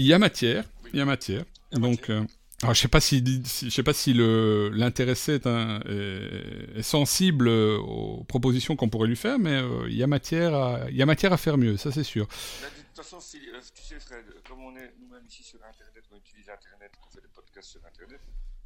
[0.00, 0.64] il y a matière.
[0.92, 1.44] Il y a matière.
[1.72, 2.24] Y a Donc, euh,
[2.62, 6.78] alors, je sais pas si, si- je sais pas si le l'intéressé est, un- est-
[6.78, 10.54] est sensible euh, aux propositions qu'on pourrait lui faire, mais euh, il y a matière
[10.54, 12.26] à il y a matière à faire mieux, ça c'est sûr.
[12.26, 16.04] De toute façon, si- euh, tu sais, Fred, comme on est nous-mêmes ici sur Internet,
[16.12, 18.20] on utilise Internet, on fait des podcasts sur Internet,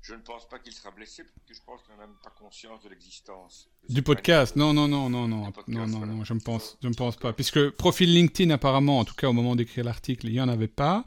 [0.07, 2.31] je ne pense pas qu'il sera blessé, parce que je pense qu'il n'a même pas
[2.39, 3.69] conscience de l'existence.
[3.89, 6.07] Du podcast, non, non, non, non, non, non, non, voilà.
[6.13, 7.33] non, je ne pense, je pense pas.
[7.33, 10.69] Puisque profil LinkedIn, apparemment, en tout cas au moment d'écrire l'article, il n'y en avait
[10.69, 11.05] pas.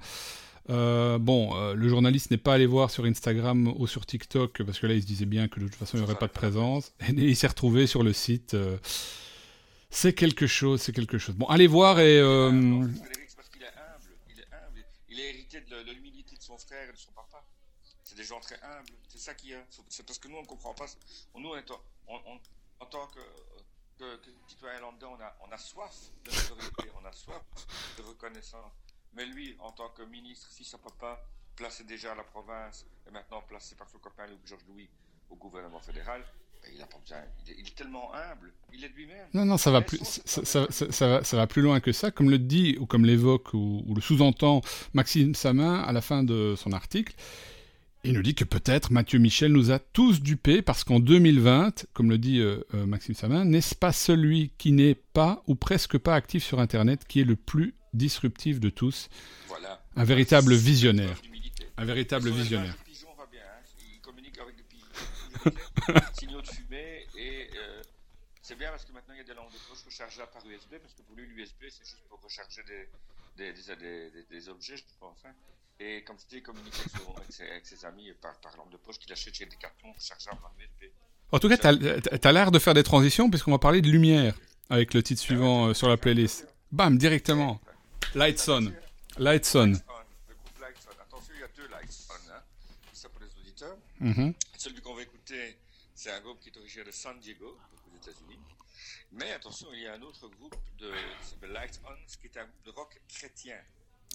[0.70, 4.80] Euh, bon, euh, le journaliste n'est pas allé voir sur Instagram ou sur TikTok, parce
[4.80, 6.34] que là, il se disait bien que de toute façon, il n'y aurait pas de
[6.34, 6.92] présence.
[7.08, 8.56] Et il s'est retrouvé sur le site.
[8.56, 8.78] euh,
[9.90, 11.36] c'est quelque chose, c'est quelque chose.
[11.36, 12.20] Bon, allez voir et...
[12.20, 14.12] euh, Non, Frédéric, c'est parce qu'il est humble.
[14.34, 14.86] Il est humble.
[15.10, 17.37] Il a hérité de, de l'humilité de son frère et de son papa.
[18.18, 18.94] Des gens très humbles.
[19.08, 19.64] C'est ça qui est.
[19.90, 20.86] C'est parce que nous, on ne comprend pas.
[21.36, 22.40] Nous, on est en, on-
[22.80, 23.20] en tant que,
[24.00, 25.94] que, que citoyen lambda, on a, on a soif
[26.26, 27.42] de notoriété, on a soif
[27.98, 28.72] de reconnaissance.
[29.14, 31.20] Mais lui, en tant que ministre, fils à papa,
[31.56, 34.90] placé déjà à la province et maintenant placé par son copain Georges Louis
[35.30, 36.24] au gouvernement fédéral,
[36.62, 37.24] ben, il a pas besoin.
[37.46, 38.52] Il est, il est tellement humble.
[38.74, 39.28] Il est de lui-même.
[39.34, 41.92] Non, non, ça va plus, ça, ça- ça- ça va, ça va plus loin que
[41.92, 44.62] ça, comme le dit ou comme l'évoque ou, ou le sous-entend
[44.94, 47.16] Maxime Samin à la fin de son article.
[48.04, 52.10] Il nous dit que peut-être Mathieu Michel nous a tous dupés parce qu'en 2020, comme
[52.10, 56.16] le dit euh, euh, Maxime Samin, n'est-ce pas celui qui n'est pas ou presque pas
[56.16, 59.10] actif sur Internet qui est le plus disruptif de tous?
[59.48, 59.84] Voilà.
[59.96, 61.20] Un véritable visionnaire.
[61.78, 62.76] Un véritable visionnaire.
[62.80, 62.94] hein.
[63.94, 66.00] Il communique avec des pigeons.
[66.14, 67.82] Signaux de fumée et euh,
[68.42, 70.76] c'est bien parce que maintenant il y a des lampes de poche rechargeables par USB
[70.82, 72.88] parce que pour lui l'USB c'est juste pour recharger des,
[73.38, 73.76] des, des,
[74.12, 75.18] des- des- objets je pense.
[75.26, 75.34] hein.
[75.80, 76.74] Et comme tu dis, il communique
[77.16, 79.92] avec, ses, avec ses amis par, par lampe de poche qu'il achète chez des cartons
[79.94, 80.92] rechargeables par USB.
[81.32, 81.68] En tout cas, tu
[82.28, 84.34] as l'air de faire des transitions puisqu'on va parler de lumière
[84.70, 86.48] avec le titre suivant euh, sur la playlist.
[86.72, 87.62] Bam, directement.
[88.16, 88.74] Lights on.
[89.20, 89.66] Lights on.
[89.68, 91.02] Le groupe Lights On.
[91.02, 92.32] Attention, il y a deux Lights On.
[92.32, 92.42] Hein.
[92.94, 93.78] Ça pour les auditeurs.
[94.00, 94.34] Mhm.
[94.58, 95.58] Celui qu'on va écouter,
[95.94, 97.56] c'est un groupe qui est originaire de San Diego,
[97.94, 98.40] aux États-Unis.
[99.12, 100.92] Mais attention, il y a un autre groupe de,
[101.22, 103.58] qui s'appelle Lights On, qui est un groupe de rock chrétien.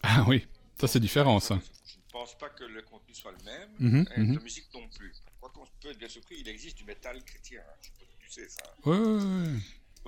[0.02, 0.46] Ah oui,
[0.78, 1.59] ça c'est différent ça.
[1.87, 4.35] Je ne pense pas que le contenu soit le même, Mhm, et mhm.
[4.37, 5.14] la musique non plus.
[5.40, 7.60] Quoi qu'on peut être bien surpris, il existe du métal chrétien.
[7.67, 7.75] hein.
[7.81, 8.75] Je sais pas si tu sais ça.
[8.85, 9.60] Ouais, ouais,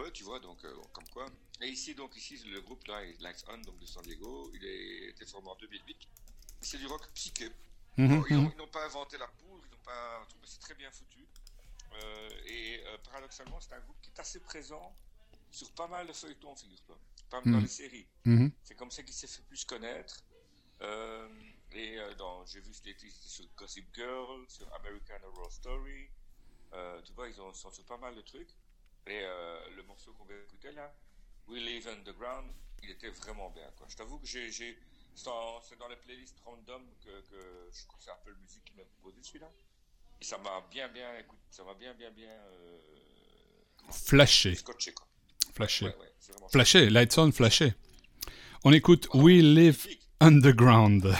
[0.05, 0.11] ouais.
[0.13, 1.27] Tu vois, donc, euh, comme quoi.
[1.63, 4.65] Et ici, donc, ici, le groupe là, est Lights On, donc de San Diego, il
[4.65, 5.97] a été formé en 2008.
[6.61, 7.49] C'est du rock psyché.
[7.97, 8.43] Mhm, ils mhm.
[8.45, 10.27] n'ont ils n'ont pas inventé la poudre, ils n'ont pas.
[10.45, 11.25] C'est très bien foutu.
[11.95, 14.97] Euh, et euh, paradoxalement, c'est un groupe qui est assez présent
[15.51, 16.99] sur pas mal de feuilletons, figure-toi.
[17.31, 17.63] Pas mal dans Mhm.
[17.65, 18.09] les séries.
[18.25, 18.51] Mhm.
[18.63, 20.23] C'est comme ça qu'il s'est fait plus connaître.
[20.81, 21.29] Euh,
[21.73, 26.09] et dans- j'ai vu qu'il était sur Gossip Girl, sur American Horror Story.
[26.73, 28.51] Euh, tu vois, ils ont, sont sur pas mal de trucs.
[29.07, 30.93] Et euh, le morceau qu'on va écouter là,
[31.47, 32.51] We Live Underground,
[32.83, 33.71] il était vraiment bien.
[33.77, 33.87] Quoi.
[33.89, 34.77] Je t'avoue que j'ai, j'ai-
[35.15, 38.31] c'est, dans, c'est dans les playlists random que, que je trouve que c'est un peu
[38.31, 39.51] le musique qui m'a proposé celui-là.
[40.21, 42.79] Et ça m'a bien, bien, écoute, ça m'a bien, bien, bien euh,
[43.91, 44.93] Flashé, scotché.
[44.93, 45.07] Quoi.
[45.55, 45.87] flashé.
[45.87, 47.75] Ouais, ouais, Flashé, lights on, flashé.
[48.65, 49.87] On écoute We Live.
[50.21, 51.15] Underground.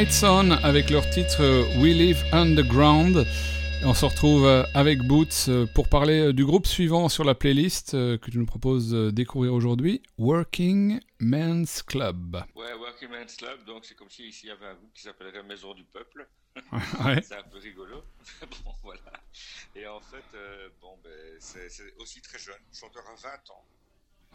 [0.00, 1.42] Lights On avec leur titre
[1.78, 3.26] We Live Underground.
[3.84, 8.38] on se retrouve avec Boots pour parler du groupe suivant sur la playlist que tu
[8.38, 12.42] nous proposes de découvrir aujourd'hui, Working Men's Club.
[12.56, 15.02] Ouais, Working Men's Club, donc c'est comme si ici il y avait un groupe qui
[15.02, 16.26] s'appellerait Maison du Peuple.
[17.04, 17.20] Ouais.
[17.20, 18.02] c'est un peu rigolo.
[18.64, 19.12] bon, voilà.
[19.76, 23.64] Et en fait, euh, bon, ben, c'est aussi très jeune, chanteur à 20 ans.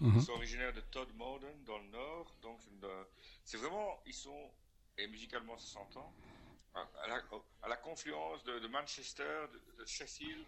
[0.01, 0.13] Mhm.
[0.17, 2.59] Ils sont originaires de Todd Morden dans le nord, donc
[3.43, 4.51] c'est vraiment, ils sont,
[4.97, 6.13] et musicalement ça s'entend,
[6.73, 10.45] à, à la, confluence de, de Manchester, de, de Sheffield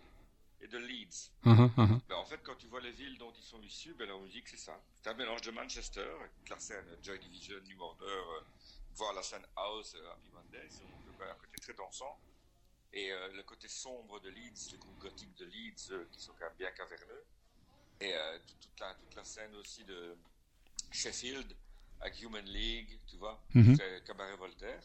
[0.62, 1.32] et de Leeds.
[1.44, 2.02] Mhm, mhm.
[2.10, 4.48] Ben, en fait, quand tu vois les villes dont ils sont issus, ben, leur musique
[4.48, 4.80] c'est ça.
[5.02, 6.10] C'est un mélange de Manchester,
[6.50, 8.42] la scène Joy Division, New Order, euh,
[8.96, 12.20] voire la scène House, euh, Happy Mondays, donc un côté très dansant.
[12.94, 16.34] Et euh, le côté sombre de Leeds, le groupe gothique de Leeds, euh, qui sont
[16.40, 17.26] quand même bien caverneux.
[18.00, 20.16] Et euh, toute la, toute la scène aussi de
[20.92, 21.54] Sheffield,
[22.00, 23.44] avec Human League, tu vois,
[23.76, 24.82] c'est Cabaret Voltaire.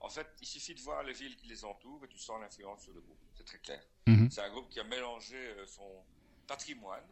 [0.00, 2.82] En fait, il suffit de voir les villes qui les entourent et tu sens l'influence
[2.82, 3.20] sur le groupe.
[3.34, 3.82] C'est très clair.
[4.06, 4.30] Mhm.
[4.30, 6.04] C'est un groupe qui a mélangé euh, son
[6.46, 7.06] patrimoine,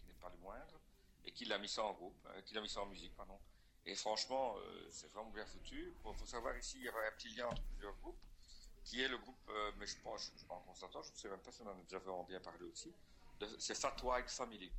[0.00, 0.80] qui n'est pas le moindre,
[1.24, 3.38] et qui l'a mis ça en groupe, euh, qui l'a mis ça en musique, pardon.
[3.84, 5.94] Et franchement, euh, c'est vraiment bien foutu.
[6.06, 8.20] Il faut savoir ici, il y aura un petit lien entre plusieurs groupes,
[8.84, 11.40] qui est le groupe, euh, mais je pense, je- en constatant, je ne sais même
[11.40, 12.94] pas si on en a déjà vraiment bien parlé aussi,
[13.58, 14.72] c'est Fat White Family.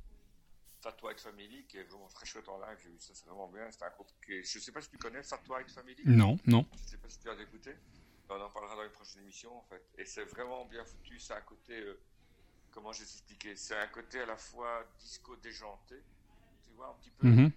[0.82, 3.48] Fat White Family, qui est vraiment très chouette en live, j'ai vu ça, c'est vraiment
[3.48, 3.70] bien.
[3.70, 6.02] C'est un groupe qui est- je ne sais pas si tu connais Fat White Family.
[6.06, 6.66] Non, non.
[6.76, 7.76] Je ne sais pas si tu as écouté.
[8.28, 9.82] On en parlera dans une prochaine émission, en fait.
[9.98, 11.18] Et c'est vraiment bien foutu.
[11.18, 11.78] C'est un côté.
[11.80, 12.00] euh,
[12.70, 13.56] comment je vais t'expliquer?
[13.56, 15.96] C'est un côté à la fois disco déjanté.
[16.62, 17.26] Tu vois, un petit peu.
[17.26, 17.50] Mhm.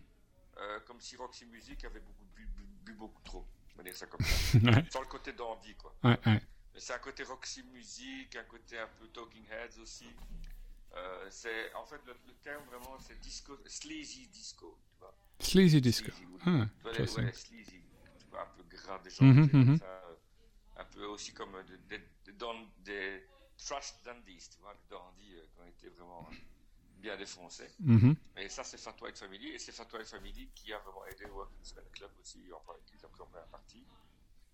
[0.57, 3.45] euh, comme si Roxy Music avait beaucoup bu, bu- bu beaucoup trop.
[3.74, 4.57] On va dire ça comme ça.
[4.84, 5.95] Ouais, Sans le côté dandy, quoi.
[6.03, 6.41] ouais, ouais.
[6.74, 10.07] Mais c'est un côté Roxy Music, un côté un peu Talking Heads aussi.
[10.95, 15.81] Euh, c'est en fait le, le terme vraiment c'est disco sleazy disco tu vois Sleazy
[15.81, 16.11] Disco.
[16.11, 17.81] Sleazy, Ah, tu vois, les- ouais, sleazy
[18.19, 19.77] tu vois un peu gras comme mhm.
[19.79, 20.15] ça, euh,
[20.77, 22.33] un peu aussi comme euh, des, des, des,
[22.79, 23.27] des
[23.57, 26.29] trash dandies tu vois des dandies euh, qui ont été vraiment
[26.97, 28.15] bien défoncés Mhm.
[28.37, 31.25] et ça c'est Fat White Family et c'est Fat White Family qui a vraiment aidé
[31.25, 33.83] Working Span Club aussi enfin qui a pris en première partie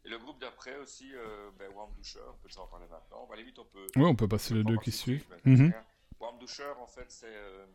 [0.06, 3.28] et le groupe d'après aussi euh, ben, Warm Doucher on peut déjà en parler maintenant
[3.30, 5.26] la limite on peut Ouais, on peut passer les on deux va qui suivent.
[5.44, 5.70] Mhm.
[5.70, 5.86] bien.
[6.20, 7.66] Warm Doucher, en fait, c'est euh,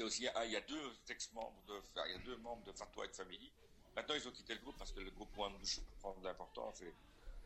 [0.00, 0.26] aussi.
[0.34, 1.74] ah, il y a deux ex-membres de.
[1.78, 3.52] enfin, il y a deux membres de Fat White Family.
[3.96, 6.80] Maintenant, ils ont quitté le groupe parce que le groupe Warm Doucher prend de l'importance
[6.82, 6.94] et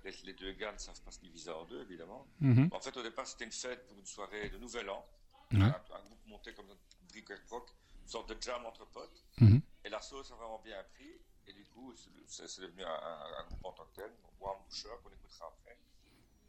[0.04, 2.26] les, les deux gars ne savent pas se diviser en deux, évidemment.
[2.40, 2.68] Mhm.
[2.72, 5.04] En fait, au départ, c'était une fête pour une soirée de Nouvel An.
[5.52, 6.76] Un, un groupe monté comme un
[7.08, 7.70] brick rock,
[8.02, 9.24] une sorte de jam entre potes.
[9.38, 9.60] Mhm.
[9.84, 11.12] Et la sauce a vraiment bien pris.
[11.46, 11.94] Et du coup,
[12.26, 15.78] c'est- devenu un, un- un groupe en tant que tel, Warm Doucher, qu'on écoutera après.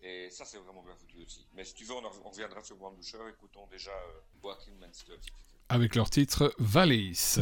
[0.01, 1.47] Et ça, c'est vraiment bien foutu aussi.
[1.53, 3.17] Mais si tu veux, on, en- reviendra sur Warm Doucher.
[3.29, 5.19] Écoutons déjà euh, Walking Man's Club.
[5.21, 5.39] si tu veux.
[5.69, 7.39] Avec leur titre Valleys.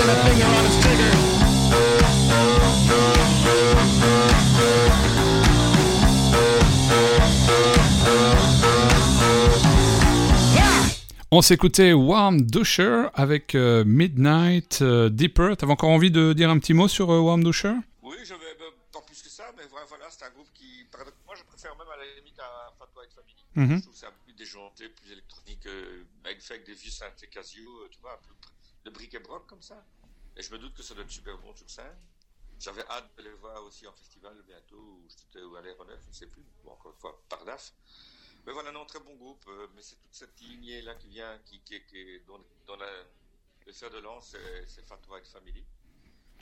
[0.00, 1.10] And a finger on his trigger.
[11.34, 15.56] On s'écoutait Warm Dusher avec euh, Midnight euh, Deeper.
[15.56, 17.72] T'avais encore envie de dire un petit mot sur euh, Warm Dusher?
[18.02, 20.84] Oui, je vais euh, pas plus que ça, mais voilà, voilà, c'est un groupe qui.
[21.26, 23.44] Moi, je préfère même à la limite à Fatwa White Family.
[23.54, 23.76] Mhm.
[23.76, 26.90] Je trouve que c'est un peu plus déjanté, plus électronique, euh, avec, avec des vieux
[26.90, 28.34] synthés Casio, tu vois, un peu
[28.84, 29.84] de bric et broc comme ça.
[30.36, 31.98] Et je me doute que ça doit être super bon sur scène.
[32.58, 36.12] J'avais hâte de les voir aussi en festival bientôt, ou j'étais à l'aéronef, je ne
[36.12, 36.44] sais plus.
[36.64, 37.72] Bon, encore une fois, par DAF.
[38.46, 39.44] Mais voilà, non, très bon groupe.
[39.48, 42.44] euh, mais c'est toute cette lignée-là qui vient, qui, qui, qui, dont,
[42.76, 42.86] la,
[43.66, 45.64] le fer de lance, c'est- c'est Fat White Family.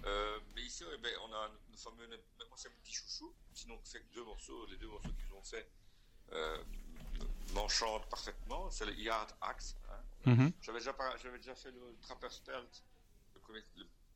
[0.04, 3.74] Euh, mais ici, eh ben, on a nos fameux, moi c'est mon petit chouchou, sinon
[3.74, 5.70] on fait que deux morceaux, les deux morceaux qu'ils ont fait
[6.32, 6.64] euh,
[7.52, 9.76] m'enchantent parfaitement, c'est le Yard Axe.
[9.90, 10.02] hein.
[10.26, 10.52] Mhm.
[10.60, 12.82] J'avais déjà, fait le Trapper Spelt,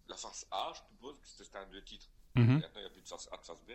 [0.08, 2.06] la face A, je suppose que c'était un deux titres.
[2.34, 2.58] Mhm.
[2.60, 3.70] Maintenant, il n'y a plus de face A, de face B.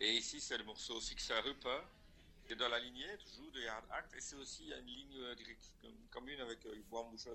[0.00, 1.80] Et ici, c'est le morceau Fixer Upper,
[2.46, 4.14] qui est dans la lignée, toujours, de Yard Act.
[4.14, 7.10] Et c'est aussi il y a une ligne euh, direct- com- commune avec euh, Warm
[7.10, 7.34] Bouchard.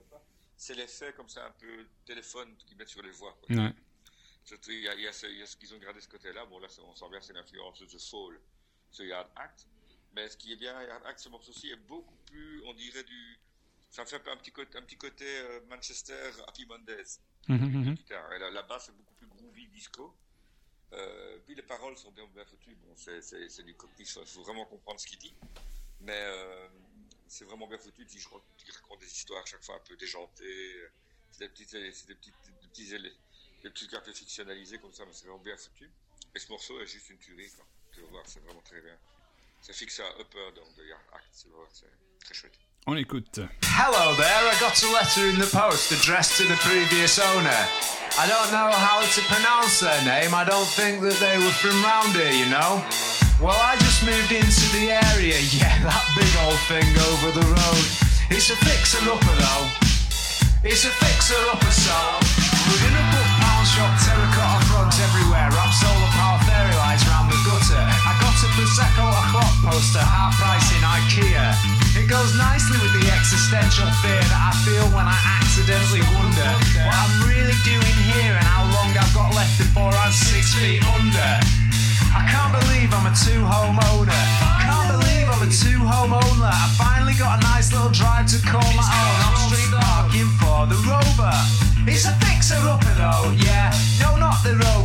[0.58, 3.38] C'est l'effet comme ça, un peu téléphone qu'ils mettent sur les voix.
[3.46, 3.56] quoi.
[3.56, 3.74] Ouais.
[4.68, 6.08] Il y a, il y a ce, il y a ce qu'ils ont gardé ce
[6.08, 6.46] côté-là.
[6.46, 8.40] Bon, là, on sent bien, c'est l'influence de The Fall,
[8.92, 9.68] ce Yard Act.
[10.14, 13.38] Mais ce qui est bien, Yard Act, ce morceau-ci est beaucoup plus, on dirait, du.
[13.96, 17.22] Ça me fait un, petit côté, un petit côté euh, Manchester Happy Mondays.
[17.48, 17.94] Mhm, mhm.
[17.94, 18.34] Guitare.
[18.34, 20.14] Et la, la basse est beaucoup plus groovy, disco.
[20.92, 22.76] Euh, puis les paroles sont bien, bien foutues.
[22.76, 25.34] Bon, c'est, c'est, c'est du copies, il faut vraiment comprendre ce qu'il dit.
[26.02, 26.68] Mais euh,
[27.30, 28.06] c'est vraiment bien foutu.
[28.06, 30.76] Il raconte, il raconte des histoires à chaque fois un peu déjantées.
[31.32, 32.34] C'est des petites, c'est des petites,
[32.64, 33.14] des petits,
[33.64, 35.90] des trucs un peu fictionnalisés comme ça, mais c'est vraiment bien foutu.
[36.36, 37.66] Et ce morceau est juste une tuerie, quoi.
[37.94, 38.98] Tu vas voir, c'est vraiment très bien.
[39.66, 41.50] C'est fixé à Upper, donc de Yard Act, c'est,
[42.24, 42.54] très chouette.
[42.86, 43.42] On écoute.
[43.66, 47.66] Hello there, I got a letter in the post addressed to the previous owner.
[48.14, 51.82] I don't know how to pronounce their name, I don't think that they were from
[51.82, 52.78] round here, you know.
[53.42, 57.86] Well, I just moved into the area, yeah, that big old thing over the road.
[58.30, 59.66] It's a fixer-upper though.
[60.62, 62.00] It's a fixer-upper so.
[62.70, 67.38] Within a book pound shop, terracotta frogs everywhere, wrap solar power fairy lights round the
[67.50, 67.82] gutter.
[67.82, 69.25] I got a Prosecco o'clock
[69.66, 71.58] poster, half price in IKEA.
[71.98, 76.50] It goes nicely with the existential fear that I feel when I accidentally wonder
[76.86, 80.86] what I'm really doing here and how long I've got left before I'm six feet
[80.94, 81.32] under.
[82.14, 84.24] I can't believe I'm a two home owner.
[84.62, 86.54] Can't believe I'm a two home owner.
[86.54, 89.18] I finally got a nice little drive to call my own.
[89.26, 91.34] I'm street parking for the rover.
[91.90, 93.74] It's a fixer upper though, yeah.
[93.98, 94.85] No, not the rover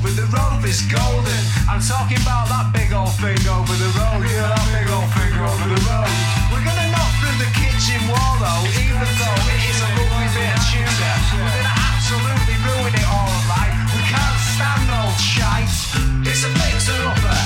[0.70, 1.42] is golden.
[1.66, 4.22] I'm talking about that big old thing over the road.
[4.22, 6.14] Yeah, that big old thing over the road.
[6.54, 10.46] We're gonna knock through the kitchen wall though, even though it is a lovely bit
[10.46, 11.10] of tuna.
[11.34, 13.74] We're gonna absolutely ruin it all, right?
[13.98, 15.74] We can't stand old shite.
[16.22, 17.40] It's a fixer upper.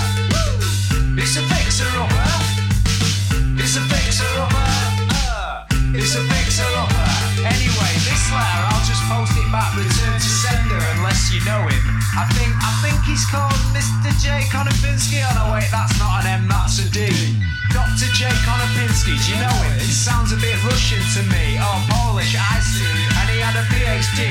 [1.16, 2.28] It's a fixer upper.
[2.28, 4.68] Uh, it's a fixer upper.
[5.96, 6.73] It's a fixer
[12.14, 14.14] I think, I think he's called Mr.
[14.22, 14.46] J.
[14.46, 15.18] Konopinski.
[15.26, 17.10] Oh no, wait, that's not an M, that's a D.
[17.74, 18.06] Dr.
[18.14, 18.30] J.
[18.46, 19.74] Konopinski, do you know him?
[19.82, 21.58] It sounds a bit Russian to me.
[21.58, 22.86] Oh, Polish, I see.
[23.18, 24.30] And he had a PhD.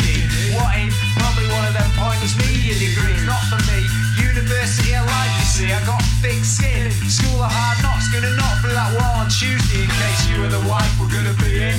[0.55, 0.95] What in?
[1.19, 3.19] Probably one of them pointless media degrees.
[3.27, 3.83] Not for me.
[4.15, 5.67] University of life, you see.
[5.67, 6.87] I got thick skin.
[7.11, 10.53] School of hard knocks, gonna knock through that wall on Tuesday in case you and
[10.55, 11.75] the wife were gonna be in.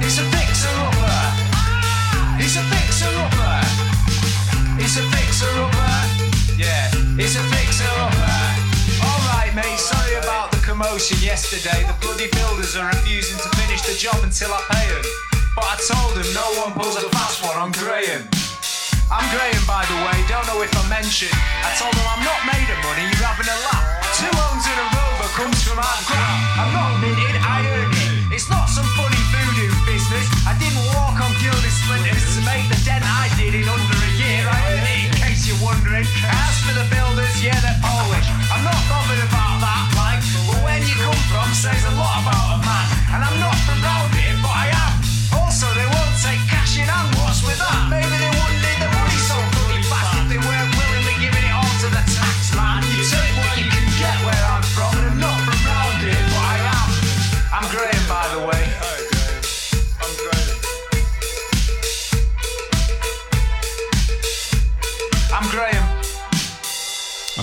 [0.00, 1.20] It's a fixer-upper.
[2.40, 3.85] It's a fixer-upper.
[4.86, 5.98] It's a fixer upper.
[6.54, 6.86] Yeah,
[7.18, 8.38] it's a fixer upper.
[9.02, 11.82] Alright, mate, sorry about the commotion yesterday.
[11.90, 15.02] The bloody builders are refusing to finish the job until I pay them.
[15.58, 18.30] But I told them no one pulls a fast one on Graham.
[19.10, 21.34] I'm Graham, by the way, don't know if I mentioned.
[21.34, 23.90] I told them I'm not made of money, you're having a laugh.
[24.22, 26.40] Two owns in a rover comes from our ground.
[26.62, 28.38] I'm not minted, I earned it.
[28.38, 30.30] It's not some funny voodoo business.
[30.46, 33.85] I didn't walk on gilded splinters to make the dent I did in 100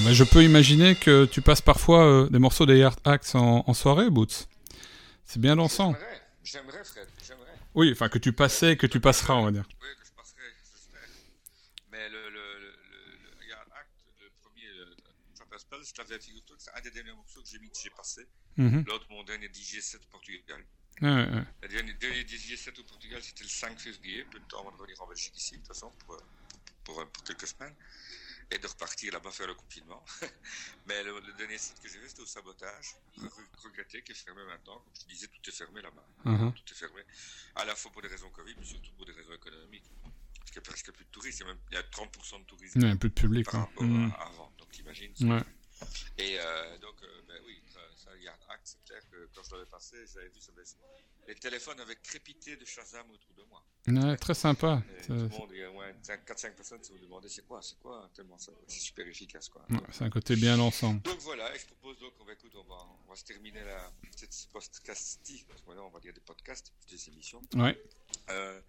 [0.03, 3.63] Bah, je peux imaginer que tu passes parfois euh, des morceaux des Hard Acts en,
[3.65, 4.47] en soirée, Boots.
[5.25, 5.93] C'est bien dansant.
[5.93, 7.53] J'aimerais, j'aimerais, Fred, j'aimerais.
[7.75, 9.63] Oui, enfin que tu passais, que tu passeras, on va dire.
[9.81, 10.41] Oui, que je passerai,
[10.73, 11.09] j'espère.
[11.91, 12.69] Mais le, le, le,
[13.39, 13.89] le, Yard Act,
[14.19, 14.95] le premier, le
[15.35, 17.77] Trapper Spell, je t'avais figure-toi que c'est un des derniers morceaux que j'ai mis, que
[17.81, 18.27] j'ai passé,
[18.57, 18.83] Mhm.
[18.87, 20.63] lors de mon dernier DJ7 au Portugal.
[21.01, 21.43] Ouais, ouais.
[21.63, 24.77] Le dernier, dernier DJ7 au Portugal, c'était le 5 février, peu de temps avant de
[24.77, 26.19] revenir en Belgique ici, de toute façon, pour, euh,
[26.83, 27.73] pour, pour, pour quelques semaines,
[28.53, 30.03] et de repartir là-bas faire le confinement.
[30.85, 32.95] Mais le, le dernier site que j'ai fait, c'était au sabotage.
[33.17, 33.31] Re-
[33.63, 34.79] regretté, qui est fermé maintenant.
[34.79, 36.07] Comme je te disais, tout est fermé là-bas.
[36.25, 36.53] Mhm.
[36.53, 37.01] Tout est fermé.
[37.55, 39.85] À la fois pour des raisons Covid, mais surtout pour des raisons économiques.
[40.39, 41.39] Parce qu'il n'y a presque plus de touristes.
[41.39, 43.13] Il y a, même, il y a 30% de tourisme Il y a plus de
[43.15, 44.11] public, par rapport Mhm.
[44.11, 44.53] à avant.
[44.59, 45.13] Donc t'imagines.
[45.21, 45.41] Ouais.
[46.19, 47.61] Et euh, donc, euh, ben oui,
[48.27, 50.63] Act, c'est clair que quand je l'avais passé, j'avais vu, ça avait-
[51.27, 53.63] les téléphones avaient crépité de Shazam autour de moi.
[53.87, 54.81] Ouais, très sympa.
[54.97, 57.45] Et tout le monde, il y a au moins 4-5 personnes qui se demandaient c'est
[57.45, 59.65] quoi, c'est quoi, tellement ça, c'est super efficace quoi.
[59.69, 60.93] ouais, C'est un côté bien dansant.
[60.95, 63.63] Donc voilà, et je propose donc, on va, écoute, on va, on va se terminer
[63.63, 67.81] la, cette podcastie, parce que maintenant on va dire des podcasts, des émissions, Ouais.
[68.29, 68.61] euh,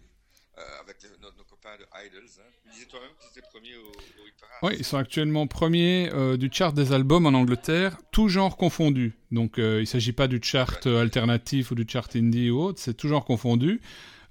[0.59, 2.28] euh, avec les- nos, nos copains de Idols.
[2.38, 2.42] Hein.
[2.64, 4.59] Tu disais toi-même qu'ils étaient premiers au, au hit parade.
[4.62, 9.14] Oui, ils sont actuellement premiers euh, du chart des albums en Angleterre, tout genre confondu.
[9.30, 12.78] Donc euh, il ne s'agit pas du chart alternatif ou du chart indie ou autre,
[12.80, 13.80] c'est tout genre confondu.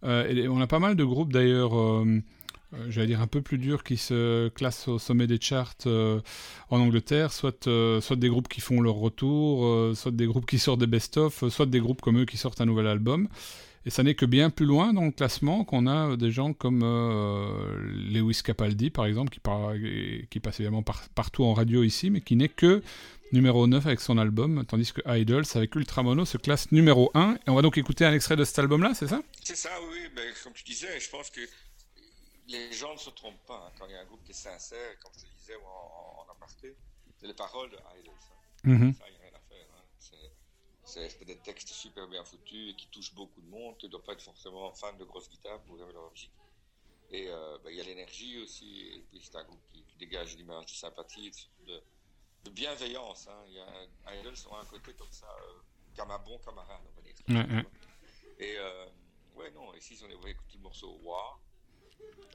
[0.06, 1.72] Et on a pas mal de groupes d'ailleurs,
[2.90, 6.20] j'allais dire un peu plus durs, qui se classent au sommet des charts euh,
[6.70, 10.46] en Angleterre, soit, euh, soit des groupes qui font leur retour, euh, soit des groupes
[10.46, 13.30] qui sortent des best-of, soit des groupes comme eux qui sortent un nouvel album.
[13.86, 16.54] Et ça n'est que bien plus loin dans le classement qu'on a euh, des gens
[16.54, 17.78] comme euh,
[18.12, 19.74] Lewis Capaldi, par exemple, qui, par-
[20.30, 22.82] qui passe évidemment par- partout en radio ici, mais qui n'est que
[23.34, 27.36] numéro 9 avec son album, tandis que Idols, avec Ultramono, se classe numéro 1.
[27.46, 29.22] Et on va donc écouter un extrait de cet album-là, c'est ça?
[29.44, 31.42] C'est ça, oui, mais comme tu disais, je pense que
[32.48, 33.66] les gens ne se trompent pas.
[33.68, 33.72] hein.
[33.80, 36.32] Quand il y a un groupe qui est sincère, comme je te disais en, en,
[36.32, 36.76] aparté,
[37.20, 38.14] c'est les paroles de Idols.
[38.14, 38.70] hein.
[38.70, 38.94] Mhm.
[38.94, 39.66] Ça, il n'y a rien à faire.
[39.76, 39.84] hein.
[40.00, 40.32] C'est-
[40.94, 43.76] C'est des textes super bien foutus et qui touchent beaucoup de monde.
[43.80, 46.32] Tu ne dois pas être forcément fan de grosses guitares pour aimer leur musique.
[47.10, 48.82] Et euh, bah, il y a l'énergie aussi.
[48.96, 51.32] Et puis c'est un groupe qui, qui dégage une image de sympathie,
[51.66, 51.82] de,
[52.44, 53.28] de bienveillance.
[53.28, 53.44] Hein.
[53.48, 55.62] Il y a un, Idols ont un côté comme ça, euh,
[55.98, 57.16] comme un bon camarade, on va dire.
[58.40, 58.86] Et euh,
[59.36, 61.40] ouais, non, ici on va écouter le morceau War,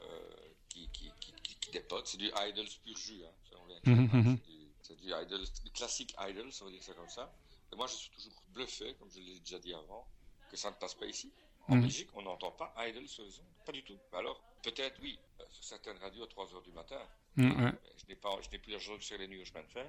[0.01, 0.31] euh,
[0.69, 2.07] qui, qui, qui, qui, qui dépote.
[2.09, 3.23] C'est du Idols pur jus.
[3.25, 3.33] Hein.
[3.53, 3.81] Hein.
[4.13, 4.39] mhm.
[4.83, 7.33] C'est du- du Idols, du classique Idols, on va dire ça comme ça.
[7.73, 10.07] Et moi je suis toujours bluffé, comme je l'ai déjà dit avant,
[10.51, 11.33] que ça ne passe pas ici.
[11.69, 11.83] En Mhm.
[11.83, 13.47] Belgique, on n'entend pas Idols sur les ondes.
[13.67, 13.99] Pas du tout.
[14.15, 16.99] Alors, peut-être oui, euh, sur certaines radios à 3h du matin.
[17.37, 17.45] Ouais.
[17.45, 19.87] Euh, Je n'ai pas, je n'ai plus l'argent sur les nuits au chemin de fer.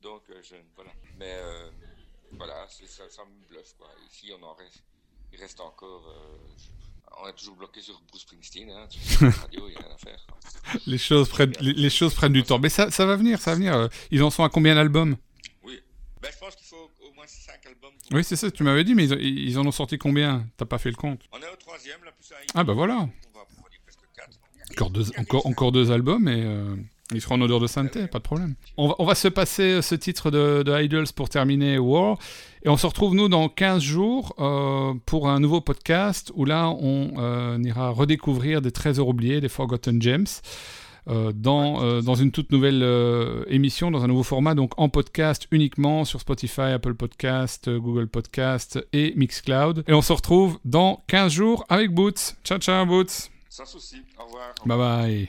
[0.00, 0.92] Donc, euh, je, voilà.
[1.18, 1.70] Mais euh,
[2.32, 3.88] voilà, ça, ça me bluffe, quoi.
[4.08, 4.84] Ici, on en reste,
[5.32, 6.04] il reste encore.
[6.56, 6.68] je-
[7.20, 8.86] on est toujours bloqué sur Bruce Springsteen, hein.
[8.88, 10.26] Sur la radio, il n'y a rien à faire.
[10.86, 12.60] Les, choses prennent, les, les choses prennent du temps.
[12.60, 13.88] Mais ça, ça va venir, ça va venir.
[14.12, 15.16] Ils en sont à combien d'albums?
[15.64, 15.82] Oui.
[16.20, 16.54] Ben, je pense
[17.22, 17.90] moins 5 albums.
[18.08, 20.46] pour- Oui, c'est ça, tu m'avais dit, mais ils, ils en ont sorti combien?
[20.56, 22.94] T'as pas fait le compte On est au troisième, là, plus un Ah bah voilà.
[22.94, 23.06] On va,
[23.58, 24.28] on va dire presque 4.
[24.72, 26.74] Encore deux, encore, encore deux albums et, euh,
[27.14, 28.54] Il sera en odeur de sainteté, pas de problème.
[28.78, 32.16] On va, on va se passer ce titre de, de Idols pour terminer War.
[32.64, 36.68] Et on se retrouve, nous, dans 15 jours euh, pour un nouveau podcast où là,
[36.70, 40.26] on euh, ira redécouvrir des trésors oubliés, des Forgotten Gems.
[41.08, 44.88] Euh, dans, euh, dans une toute nouvelle euh, émission, dans un nouveau format, donc en
[44.88, 49.82] podcast uniquement sur Spotify, Apple Podcast, Google Podcast et Mixcloud.
[49.88, 52.36] Et on se retrouve dans 15 jours avec Boots.
[52.44, 53.30] Ciao, ciao, Boots.
[53.48, 53.96] Sans souci.
[54.18, 54.54] Au revoir.
[54.64, 55.28] Bye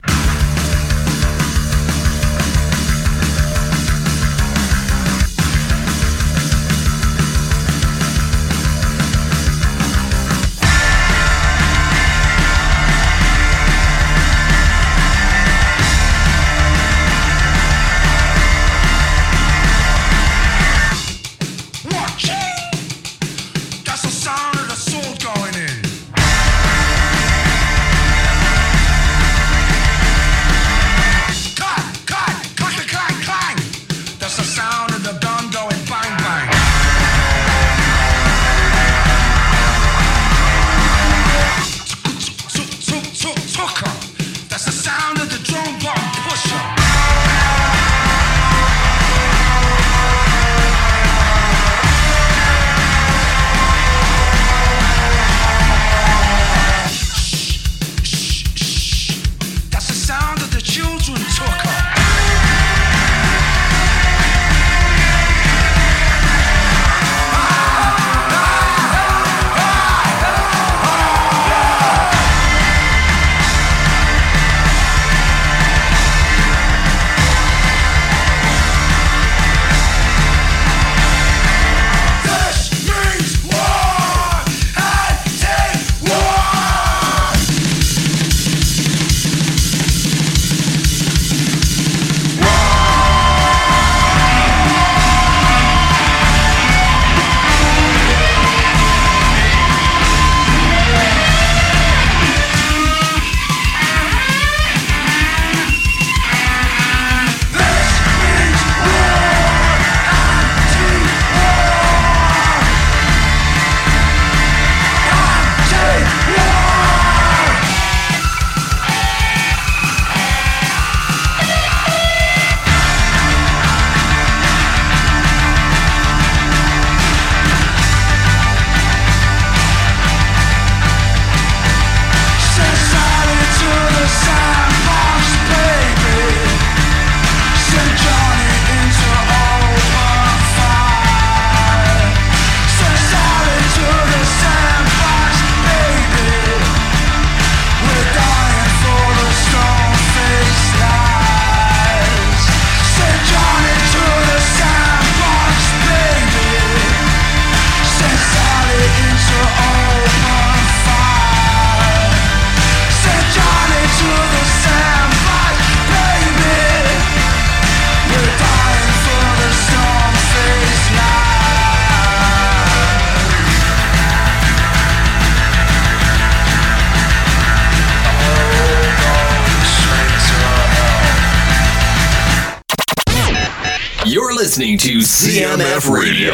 [185.34, 186.33] BMF Radio.